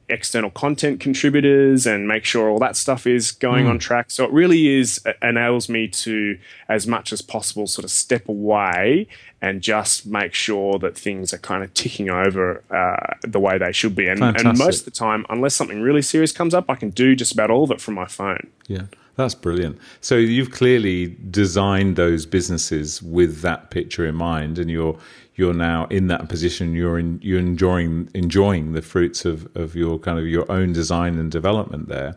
external 0.07 0.49
content 0.51 0.99
contributors 0.99 1.85
and 1.87 2.07
make 2.07 2.25
sure 2.25 2.49
all 2.49 2.59
that 2.59 2.75
stuff 2.75 3.07
is 3.07 3.31
going 3.31 3.67
on 3.67 3.79
track. 3.79 4.11
So 4.11 4.23
it 4.23 4.31
really 4.31 4.67
is 4.67 5.01
it 5.05 5.17
enables 5.21 5.67
me 5.67 5.87
to, 5.87 6.37
as 6.69 6.85
much 6.85 7.11
as 7.11 7.21
possible, 7.21 7.67
sort 7.67 7.85
of 7.85 7.91
step 7.91 8.29
away 8.29 9.07
and 9.41 9.61
just 9.61 10.05
make 10.05 10.33
sure 10.33 10.77
that 10.79 10.97
things 10.97 11.33
are 11.33 11.37
kind 11.37 11.63
of 11.63 11.73
ticking 11.73 12.09
over 12.09 12.63
uh, 12.71 13.15
the 13.27 13.39
way 13.39 13.57
they 13.57 13.71
should 13.71 13.95
be. 13.95 14.07
And, 14.07 14.21
and 14.21 14.57
most 14.57 14.79
of 14.79 14.85
the 14.85 14.91
time, 14.91 15.25
unless 15.29 15.55
something 15.55 15.81
really 15.81 16.01
serious 16.01 16.31
comes 16.31 16.53
up, 16.53 16.69
I 16.69 16.75
can 16.75 16.89
do 16.91 17.15
just 17.15 17.33
about 17.33 17.49
all 17.49 17.63
of 17.63 17.71
it 17.71 17.81
from 17.81 17.93
my 17.95 18.05
phone. 18.05 18.47
Yeah, 18.67 18.83
that's 19.15 19.35
brilliant. 19.35 19.79
So 20.01 20.15
you've 20.15 20.51
clearly 20.51 21.15
designed 21.29 21.95
those 21.95 22.25
businesses 22.25 23.01
with 23.01 23.41
that 23.41 23.71
picture 23.71 24.05
in 24.05 24.15
mind, 24.15 24.59
and 24.59 24.69
you're 24.69 24.97
you're 25.35 25.53
now 25.53 25.85
in 25.89 26.07
that 26.07 26.29
position. 26.29 26.73
You're 26.73 26.97
in, 26.97 27.19
you're 27.21 27.39
enjoying 27.39 28.09
enjoying 28.13 28.73
the 28.73 28.81
fruits 28.81 29.25
of 29.25 29.47
of 29.55 29.75
your 29.75 29.99
kind 29.99 30.17
of 30.19 30.27
your 30.27 30.49
own 30.51 30.73
design 30.73 31.17
and 31.17 31.31
development 31.31 31.87
there. 31.87 32.15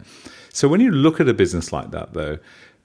So 0.53 0.69
when 0.69 0.81
you 0.81 0.91
look 0.91 1.21
at 1.21 1.29
a 1.29 1.35
business 1.35 1.73
like 1.73 1.91
that, 1.91 2.15
though. 2.15 2.39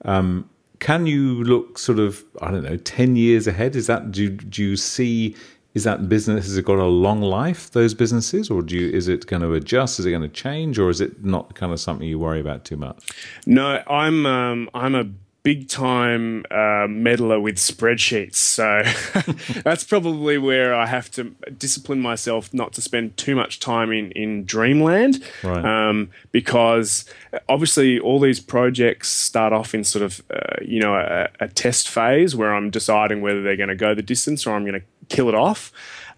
Um, 0.06 0.50
can 0.80 1.06
you 1.06 1.42
look 1.46 1.78
sort 1.78 1.98
of 1.98 2.26
I 2.42 2.52
don't 2.52 2.64
know 2.64 2.76
ten 2.76 3.16
years 3.16 3.48
ahead? 3.48 3.76
Is 3.78 3.88
that 3.88 4.12
do 4.12 4.24
you, 4.24 4.30
do 4.32 4.62
you 4.62 4.76
see 4.76 5.34
is 5.74 5.86
that 5.86 6.08
business 6.10 6.46
has 6.46 6.58
it 6.58 6.66
got 6.66 6.78
a 6.78 6.86
long 6.86 7.22
life 7.22 7.72
those 7.72 7.94
businesses 7.94 8.50
or 8.50 8.62
do 8.62 8.76
you 8.76 8.90
is 8.90 9.08
it 9.08 9.26
going 9.26 9.42
to 9.42 9.54
adjust? 9.54 10.00
Is 10.00 10.06
it 10.06 10.12
going 10.12 10.24
to 10.24 10.28
change 10.28 10.78
or 10.78 10.90
is 10.90 11.00
it 11.00 11.24
not 11.24 11.56
kind 11.56 11.72
of 11.72 11.80
something 11.80 12.08
you 12.08 12.20
worry 12.20 12.42
about 12.42 12.66
too 12.66 12.76
much? 12.76 13.10
No, 13.46 13.82
I'm 13.88 14.26
um, 14.26 14.70
I'm 14.74 14.94
a 14.94 15.06
big 15.44 15.68
time 15.68 16.46
uh, 16.50 16.88
meddler 16.90 17.40
with 17.40 17.58
spreadsheets, 17.58 18.36
so 18.36 18.82
that's 19.64 19.84
probably 19.84 20.38
where 20.38 20.74
I 20.74 20.86
have 20.86 21.12
to 21.12 21.36
discipline 21.58 22.00
myself 22.00 22.54
not 22.54 22.72
to 22.74 22.82
spend 22.82 23.18
too 23.18 23.36
much 23.36 23.60
time 23.60 23.92
in 23.92 24.12
in 24.12 24.46
dreamland, 24.46 25.24
Right. 25.44 25.64
um, 25.66 26.10
because 26.32 27.06
obviously 27.50 28.00
all 28.00 28.20
these 28.20 28.40
projects 28.40 29.10
start 29.10 29.54
off 29.54 29.74
in 29.76 29.84
sort 29.84 30.04
of 30.04 30.22
uh, 30.30 30.56
you 30.62 30.80
know 30.80 30.96
a, 30.96 31.28
a 31.42 31.48
test 31.50 31.90
phase 31.90 32.36
where 32.36 32.54
I'm 32.54 32.70
deciding 32.70 33.22
whether 33.22 33.42
they're 33.44 33.58
going 33.58 33.70
to 33.70 33.76
go 33.76 33.94
the 33.94 34.02
distance 34.02 34.48
or 34.48 34.56
I'm 34.56 34.64
going 34.66 34.80
to 34.80 34.86
kill 35.16 35.28
it 35.30 35.36
off. 35.36 35.72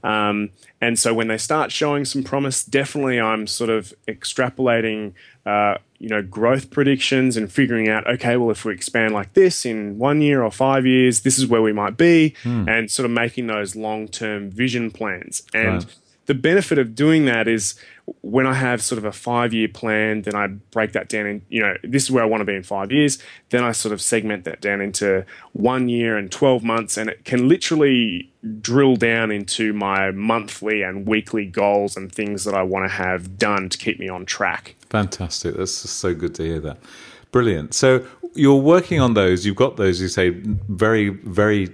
Um, 0.03 0.51
and 0.81 0.99
so 0.99 1.15
when 1.15 1.29
they 1.29 1.37
start 1.39 1.71
showing 1.71 2.05
some 2.05 2.23
promise, 2.23 2.63
definitely 2.63 3.19
I'm 3.19 3.47
sort 3.47 3.71
of 3.71 3.91
extrapolating, 4.07 5.13
uh, 5.47 5.75
you 6.05 6.09
know, 6.11 6.21
growth 6.21 6.69
predictions 6.69 7.35
and 7.35 7.51
figuring 7.51 7.89
out, 7.89 8.05
okay, 8.05 8.37
well, 8.37 8.51
if 8.51 8.63
we 8.63 8.71
expand 8.71 9.11
like 9.11 9.33
this 9.33 9.65
in 9.65 9.97
one 9.97 10.21
year 10.21 10.43
or 10.43 10.51
five 10.51 10.85
years, 10.85 11.21
this 11.21 11.39
is 11.39 11.47
where 11.47 11.63
we 11.63 11.73
might 11.73 11.97
be, 11.97 12.35
hmm. 12.43 12.69
and 12.69 12.91
sort 12.91 13.05
of 13.05 13.11
making 13.11 13.47
those 13.47 13.75
long 13.75 14.07
term 14.07 14.51
vision 14.51 14.91
plans. 14.91 15.41
And 15.51 15.77
Right. 15.77 15.95
the 16.27 16.35
benefit 16.35 16.77
of 16.77 16.93
doing 16.93 17.25
that 17.25 17.47
is 17.47 17.73
when 18.21 18.45
I 18.45 18.53
have 18.53 18.83
sort 18.83 18.99
of 18.99 19.05
a 19.05 19.11
five 19.11 19.51
year 19.51 19.67
plan, 19.67 20.21
then 20.21 20.35
I 20.35 20.45
break 20.45 20.91
that 20.91 21.09
down 21.09 21.25
in, 21.25 21.41
you 21.49 21.59
know, 21.59 21.73
this 21.83 22.03
is 22.03 22.11
where 22.11 22.23
I 22.23 22.27
want 22.27 22.41
to 22.41 22.45
be 22.45 22.53
in 22.53 22.61
five 22.61 22.91
years. 22.91 23.17
Then 23.49 23.63
I 23.63 23.71
sort 23.71 23.91
of 23.91 23.99
segment 23.99 24.43
that 24.43 24.61
down 24.61 24.81
into 24.81 25.25
one 25.53 25.89
year 25.89 26.17
and 26.17 26.31
12 26.31 26.63
months, 26.63 26.97
and 26.97 27.09
it 27.09 27.25
can 27.25 27.49
literally 27.49 28.31
drill 28.61 28.95
down 28.95 29.31
into 29.31 29.73
my 29.73 30.11
monthly 30.11 30.83
and 30.83 31.07
weekly 31.07 31.47
goals 31.47 31.97
and 31.97 32.11
things 32.11 32.43
that 32.43 32.53
I 32.53 32.61
want 32.61 32.85
to 32.85 32.95
have 32.95 33.39
done 33.39 33.69
to 33.69 33.77
keep 33.79 33.99
me 33.99 34.07
on 34.07 34.23
track. 34.27 34.75
Fantastic. 34.89 35.55
That's 35.55 35.81
just 35.81 35.97
so 35.97 36.13
good 36.13 36.35
to 36.35 36.43
hear 36.43 36.59
that. 36.61 36.77
Brilliant. 37.31 37.73
So 37.73 38.05
you're 38.33 38.61
working 38.61 39.01
on 39.01 39.13
those. 39.13 39.45
You've 39.45 39.55
got 39.55 39.77
those, 39.77 39.99
you 39.99 40.07
say, 40.07 40.29
very, 40.29 41.09
very 41.09 41.69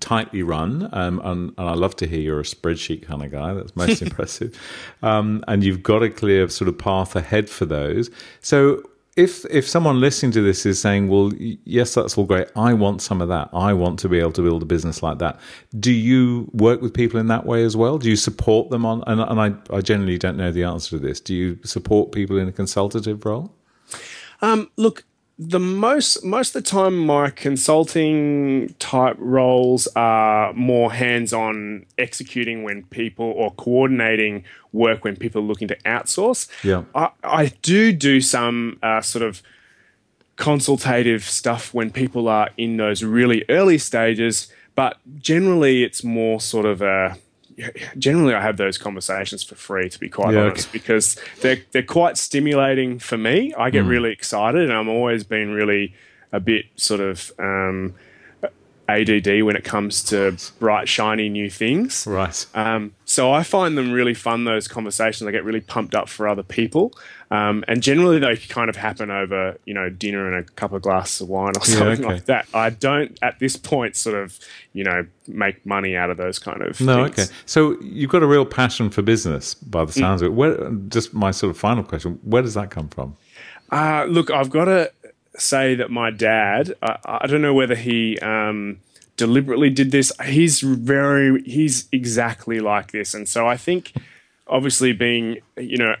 tightly 0.00 0.42
run. 0.42 0.88
Um, 0.92 1.20
and, 1.24 1.52
and 1.56 1.68
I 1.68 1.74
love 1.74 1.96
to 1.96 2.06
hear 2.06 2.20
you're 2.20 2.40
a 2.40 2.44
spreadsheet 2.44 3.06
kind 3.06 3.22
of 3.22 3.30
guy. 3.30 3.54
That's 3.54 3.76
most 3.76 4.02
impressive. 4.02 4.58
Um, 5.02 5.44
and 5.46 5.62
you've 5.62 5.82
got 5.82 6.02
a 6.02 6.10
clear 6.10 6.48
sort 6.48 6.68
of 6.68 6.78
path 6.78 7.14
ahead 7.14 7.48
for 7.48 7.64
those. 7.64 8.10
So 8.40 8.82
if 9.16 9.44
if 9.50 9.68
someone 9.68 10.00
listening 10.00 10.32
to 10.32 10.42
this 10.42 10.66
is 10.66 10.80
saying, 10.80 11.08
"Well, 11.08 11.32
yes, 11.36 11.94
that's 11.94 12.18
all 12.18 12.24
great. 12.24 12.48
I 12.56 12.74
want 12.74 13.00
some 13.00 13.20
of 13.20 13.28
that. 13.28 13.48
I 13.52 13.72
want 13.72 13.98
to 14.00 14.08
be 14.08 14.18
able 14.18 14.32
to 14.32 14.42
build 14.42 14.62
a 14.62 14.66
business 14.66 15.02
like 15.02 15.18
that." 15.18 15.38
Do 15.78 15.92
you 15.92 16.50
work 16.52 16.82
with 16.82 16.92
people 16.92 17.20
in 17.20 17.28
that 17.28 17.46
way 17.46 17.64
as 17.64 17.76
well? 17.76 17.98
Do 17.98 18.08
you 18.08 18.16
support 18.16 18.70
them 18.70 18.84
on? 18.84 19.04
And, 19.06 19.20
and 19.20 19.40
I, 19.40 19.76
I 19.76 19.80
generally 19.80 20.18
don't 20.18 20.36
know 20.36 20.50
the 20.50 20.64
answer 20.64 20.90
to 20.90 20.98
this. 20.98 21.20
Do 21.20 21.34
you 21.34 21.58
support 21.64 22.12
people 22.12 22.38
in 22.38 22.48
a 22.48 22.52
consultative 22.52 23.24
role? 23.24 23.52
Um, 24.42 24.70
look, 24.76 25.04
the 25.38 25.58
most 25.58 26.24
most 26.24 26.54
of 26.54 26.62
the 26.62 26.70
time, 26.70 26.96
my 26.98 27.30
consulting 27.30 28.74
type 28.78 29.16
roles 29.18 29.88
are 29.96 30.52
more 30.52 30.92
hands 30.92 31.32
on 31.32 31.86
executing 31.98 32.62
when 32.62 32.84
people 32.84 33.26
or 33.26 33.52
coordinating 33.54 34.44
work 34.72 35.02
when 35.02 35.16
people 35.16 35.42
are 35.42 35.44
looking 35.44 35.68
to 35.68 35.76
outsource. 35.86 36.48
Yeah. 36.62 36.84
I, 36.94 37.10
I 37.24 37.46
do 37.62 37.92
do 37.92 38.20
some 38.20 38.78
uh, 38.82 39.00
sort 39.00 39.24
of 39.24 39.42
consultative 40.36 41.24
stuff 41.24 41.74
when 41.74 41.90
people 41.90 42.28
are 42.28 42.50
in 42.56 42.76
those 42.76 43.02
really 43.02 43.44
early 43.48 43.78
stages, 43.78 44.52
but 44.76 44.98
generally 45.18 45.82
it's 45.82 46.04
more 46.04 46.40
sort 46.40 46.66
of 46.66 46.80
a 46.80 47.16
generally 47.98 48.34
I 48.34 48.40
have 48.40 48.56
those 48.56 48.78
conversations 48.78 49.42
for 49.42 49.54
free 49.54 49.88
to 49.88 50.00
be 50.00 50.08
quite 50.08 50.34
Yeah, 50.34 50.46
honest 50.46 50.68
okay. 50.68 50.78
because 50.78 51.16
they're 51.40 51.58
they're 51.72 51.82
quite 51.82 52.16
stimulating 52.16 52.98
for 52.98 53.16
me. 53.16 53.54
I 53.56 53.70
get 53.70 53.84
really 53.84 54.10
excited 54.12 54.62
and 54.62 54.72
I'm 54.72 54.88
always 54.88 55.24
been 55.24 55.52
really 55.52 55.94
a 56.32 56.40
bit 56.40 56.66
sort 56.76 57.00
of 57.00 57.32
um, 57.38 57.94
ADD 58.88 59.42
when 59.42 59.56
it 59.56 59.64
comes 59.64 60.02
to 60.04 60.36
bright 60.58 60.88
shiny 60.88 61.28
new 61.28 61.48
things. 61.48 62.06
Right. 62.06 62.44
Um, 62.54 62.92
so 63.06 63.32
I 63.32 63.42
find 63.42 63.78
them 63.78 63.92
really 63.92 64.14
fun. 64.14 64.44
Those 64.44 64.68
conversations, 64.68 65.26
I 65.26 65.30
get 65.30 65.44
really 65.44 65.60
pumped 65.60 65.94
up 65.94 66.08
for 66.08 66.28
other 66.28 66.42
people, 66.42 66.92
um, 67.30 67.64
and 67.66 67.82
generally 67.82 68.18
they 68.18 68.36
kind 68.36 68.68
of 68.68 68.76
happen 68.76 69.10
over 69.10 69.58
you 69.64 69.74
know 69.74 69.88
dinner 69.88 70.30
and 70.32 70.44
a 70.46 70.50
couple 70.52 70.76
of 70.76 70.82
glasses 70.82 71.22
of 71.22 71.28
wine 71.28 71.52
or 71.56 71.64
something 71.64 72.04
okay. 72.04 72.14
like 72.14 72.24
that. 72.26 72.46
I 72.52 72.70
don't 72.70 73.18
at 73.22 73.38
this 73.38 73.56
point 73.56 73.96
sort 73.96 74.16
of 74.16 74.38
you 74.72 74.84
know 74.84 75.06
make 75.26 75.64
money 75.64 75.96
out 75.96 76.10
of 76.10 76.16
those 76.18 76.38
kind 76.38 76.60
of 76.62 76.80
No, 76.80 77.04
things. 77.04 77.18
okay. 77.18 77.34
So 77.46 77.80
you've 77.80 78.10
got 78.10 78.22
a 78.22 78.26
real 78.26 78.44
passion 78.44 78.90
for 78.90 79.00
business, 79.02 79.54
by 79.54 79.84
the 79.84 79.92
sounds 79.92 80.20
of 80.20 80.26
it. 80.26 80.34
Where, 80.34 80.70
just 80.88 81.14
my 81.14 81.30
sort 81.30 81.50
of 81.50 81.58
final 81.58 81.84
question: 81.84 82.18
Where 82.22 82.42
does 82.42 82.54
that 82.54 82.70
come 82.70 82.88
from? 82.88 83.16
Uh, 83.70 84.04
look, 84.08 84.30
I've 84.30 84.50
got 84.50 84.66
to 84.66 84.92
say 85.36 85.74
that 85.74 85.90
my 85.90 86.10
dad, 86.10 86.74
I, 86.82 86.98
I 87.04 87.26
don't 87.26 87.42
know 87.42 87.54
whether 87.54 87.74
he 87.74 88.18
um, 88.20 88.78
deliberately 89.16 89.70
did 89.70 89.90
this. 89.90 90.12
He's 90.24 90.60
very, 90.60 91.42
he's 91.42 91.88
exactly 91.92 92.60
like 92.60 92.92
this. 92.92 93.14
And 93.14 93.28
so 93.28 93.46
I 93.46 93.56
think, 93.56 93.92
obviously, 94.46 94.92
being, 94.92 95.38
you 95.56 95.78
know, 95.78 95.96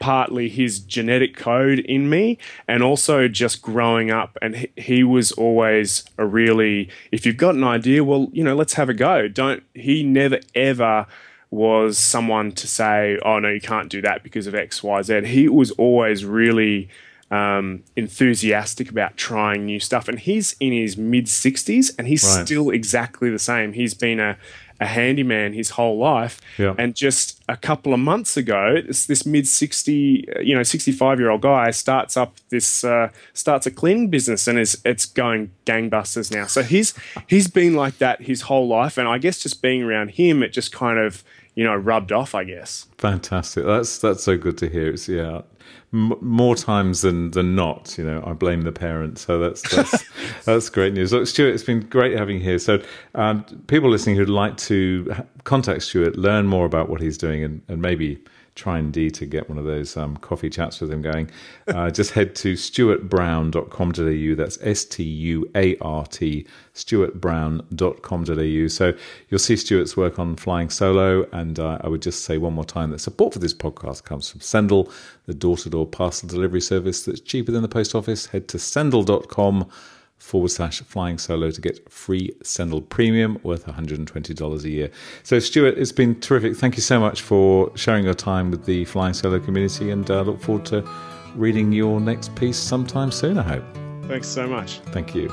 partly 0.00 0.48
his 0.48 0.80
genetic 0.80 1.36
code 1.36 1.78
in 1.80 2.08
me 2.08 2.38
and 2.66 2.82
also 2.82 3.28
just 3.28 3.60
growing 3.60 4.10
up 4.10 4.36
and 4.40 4.56
he, 4.56 4.72
he 4.76 5.04
was 5.04 5.30
always 5.32 6.04
a 6.16 6.24
really 6.24 6.88
if 7.12 7.26
you've 7.26 7.36
got 7.36 7.54
an 7.54 7.62
idea 7.62 8.02
well 8.02 8.28
you 8.32 8.42
know 8.42 8.54
let's 8.54 8.72
have 8.72 8.88
a 8.88 8.94
go 8.94 9.28
don't 9.28 9.62
he 9.74 10.02
never 10.02 10.40
ever 10.54 11.06
was 11.50 11.98
someone 11.98 12.50
to 12.50 12.66
say 12.66 13.18
oh 13.26 13.38
no 13.38 13.50
you 13.50 13.60
can't 13.60 13.90
do 13.90 14.00
that 14.00 14.22
because 14.22 14.46
of 14.46 14.54
xyz 14.54 15.26
he 15.26 15.46
was 15.48 15.70
always 15.72 16.24
really 16.24 16.88
um, 17.30 17.82
enthusiastic 17.96 18.90
about 18.90 19.16
trying 19.16 19.64
new 19.64 19.78
stuff 19.80 20.08
and 20.08 20.18
he's 20.18 20.56
in 20.60 20.72
his 20.72 20.96
mid 20.96 21.26
60s 21.26 21.92
and 21.98 22.06
he's 22.08 22.24
Right. 22.24 22.44
still 22.44 22.70
exactly 22.70 23.30
the 23.30 23.38
same 23.38 23.72
he's 23.72 23.94
been 23.94 24.18
a 24.20 24.36
a 24.82 24.86
handyman 24.86 25.52
his 25.52 25.68
whole 25.70 25.98
life. 25.98 26.40
Yeah. 26.56 26.74
And 26.78 26.94
just 26.96 27.38
a 27.50 27.56
couple 27.58 27.92
of 27.92 28.00
months 28.00 28.38
ago, 28.38 28.76
this, 28.86 29.04
this 29.04 29.26
mid 29.26 29.46
60, 29.46 30.26
uh, 30.36 30.40
you 30.40 30.54
know, 30.54 30.62
65 30.62 31.20
year 31.20 31.28
old 31.28 31.42
guy 31.42 31.70
starts 31.70 32.16
up 32.16 32.36
this, 32.48 32.82
uh, 32.82 33.10
starts 33.34 33.66
a 33.66 33.70
cleaning 33.70 34.08
business 34.08 34.48
and 34.48 34.58
is, 34.58 34.80
it's 34.86 35.04
going 35.04 35.50
gangbusters 35.66 36.34
now. 36.34 36.46
So 36.46 36.62
he's, 36.62 36.94
he's 37.26 37.46
been 37.46 37.74
like 37.76 37.98
that 37.98 38.22
his 38.22 38.40
whole 38.40 38.66
life. 38.68 38.96
And 38.96 39.06
I 39.06 39.18
guess 39.18 39.38
just 39.38 39.60
being 39.60 39.82
around 39.82 40.12
him, 40.12 40.42
it 40.42 40.48
just 40.54 40.72
kind 40.72 40.98
of, 40.98 41.22
you 41.54 41.62
know, 41.64 41.76
rubbed 41.76 42.10
off, 42.10 42.34
I 42.34 42.44
guess. 42.44 42.86
Fantastic. 42.96 43.66
That's 43.66 43.98
that's 43.98 44.22
so 44.24 44.38
good 44.38 44.56
to 44.58 44.68
hear. 44.70 44.88
It's 44.94 45.08
yeah, 45.10 45.42
m- 45.92 46.14
more 46.20 46.54
times 46.56 47.02
than 47.02 47.30
than 47.32 47.54
not. 47.54 47.96
You 47.98 48.04
know, 48.04 48.22
I 48.26 48.32
blame 48.32 48.62
the 48.62 48.72
parents. 48.72 49.22
So 49.22 49.38
that's 49.38 49.62
that's 49.74 50.04
that's 50.44 50.68
great 50.68 50.94
news. 50.94 51.12
Look, 51.12 51.26
Stuart, 51.26 51.54
it's 51.54 51.64
been 51.64 51.80
great 51.80 52.16
having 52.16 52.38
you 52.38 52.44
here. 52.44 52.58
So, 52.58 52.82
um, 53.14 53.44
people 53.66 53.90
listening 53.90 54.16
who'd 54.16 54.28
like 54.28 54.56
to 54.58 55.14
contact 55.44 55.82
Stuart, 55.82 56.16
learn 56.16 56.46
more 56.46 56.66
about 56.66 56.88
what 56.88 57.00
he's 57.00 57.18
doing, 57.18 57.44
and, 57.44 57.62
and 57.68 57.82
maybe 57.82 58.18
try 58.54 58.78
indeed 58.78 59.14
to 59.14 59.26
get 59.26 59.48
one 59.48 59.58
of 59.58 59.64
those 59.64 59.96
um, 59.96 60.16
coffee 60.18 60.50
chats 60.50 60.80
with 60.80 60.92
him 60.92 61.02
going, 61.02 61.30
uh, 61.68 61.90
just 61.98 62.12
head 62.12 62.34
to 62.36 62.54
stuartbrown.com.au. 62.54 64.34
That's 64.34 64.58
S 64.62 64.84
T 64.84 65.02
U 65.02 65.50
A 65.54 65.76
R 65.78 66.06
T, 66.06 66.46
stuartbrown.com.au. 66.74 68.68
So 68.68 68.92
you'll 69.28 69.38
see 69.38 69.56
Stuart's 69.56 69.96
work 69.96 70.18
on 70.18 70.36
flying 70.36 70.70
solo. 70.70 71.26
And 71.32 71.58
uh, 71.58 71.78
I 71.82 71.88
would 71.88 72.02
just 72.02 72.24
say 72.24 72.38
one 72.38 72.54
more 72.54 72.64
time 72.64 72.90
that 72.90 73.00
support 73.00 73.32
for 73.32 73.38
this 73.38 73.54
podcast 73.54 74.04
comes 74.04 74.30
from 74.30 74.40
Sendle, 74.40 74.92
the 75.26 75.34
door 75.34 75.56
to 75.58 75.70
door 75.70 75.86
parcel 75.86 76.28
delivery 76.28 76.60
service 76.60 77.04
that's 77.04 77.20
cheaper 77.20 77.52
than 77.52 77.62
the 77.62 77.68
post 77.68 77.94
office. 77.94 78.26
Head 78.26 78.48
to 78.48 78.58
sendle.com 78.58 79.70
forward 80.20 80.50
slash 80.50 80.80
flying 80.82 81.18
solo 81.18 81.50
to 81.50 81.60
get 81.60 81.90
free 81.90 82.30
Sendle 82.42 82.82
Premium 82.82 83.38
worth 83.42 83.66
$120 83.66 84.64
a 84.64 84.68
year. 84.68 84.90
So, 85.22 85.38
Stuart, 85.38 85.76
it's 85.78 85.92
been 85.92 86.20
terrific. 86.20 86.56
Thank 86.56 86.76
you 86.76 86.82
so 86.82 87.00
much 87.00 87.22
for 87.22 87.76
sharing 87.76 88.04
your 88.04 88.14
time 88.14 88.50
with 88.50 88.66
the 88.66 88.84
Flying 88.84 89.14
Solo 89.14 89.40
community 89.40 89.90
and 89.90 90.08
uh, 90.10 90.22
look 90.22 90.40
forward 90.40 90.66
to 90.66 90.88
reading 91.34 91.72
your 91.72 92.00
next 92.00 92.34
piece 92.36 92.58
sometime 92.58 93.10
soon, 93.10 93.38
I 93.38 93.42
hope. 93.42 93.64
Thanks 94.04 94.28
so 94.28 94.46
much. 94.46 94.80
Thank 94.92 95.14
you. 95.14 95.32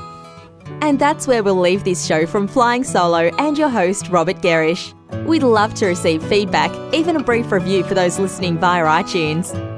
And 0.82 0.98
that's 0.98 1.26
where 1.26 1.42
we'll 1.42 1.60
leave 1.60 1.84
this 1.84 2.04
show 2.06 2.26
from 2.26 2.46
Flying 2.46 2.84
Solo 2.84 3.30
and 3.38 3.56
your 3.58 3.68
host, 3.68 4.08
Robert 4.08 4.36
Gerrish. 4.36 4.94
We'd 5.26 5.42
love 5.42 5.74
to 5.74 5.86
receive 5.86 6.22
feedback, 6.24 6.72
even 6.94 7.16
a 7.16 7.22
brief 7.22 7.50
review 7.50 7.84
for 7.84 7.94
those 7.94 8.18
listening 8.18 8.58
via 8.58 8.84
iTunes. 8.84 9.77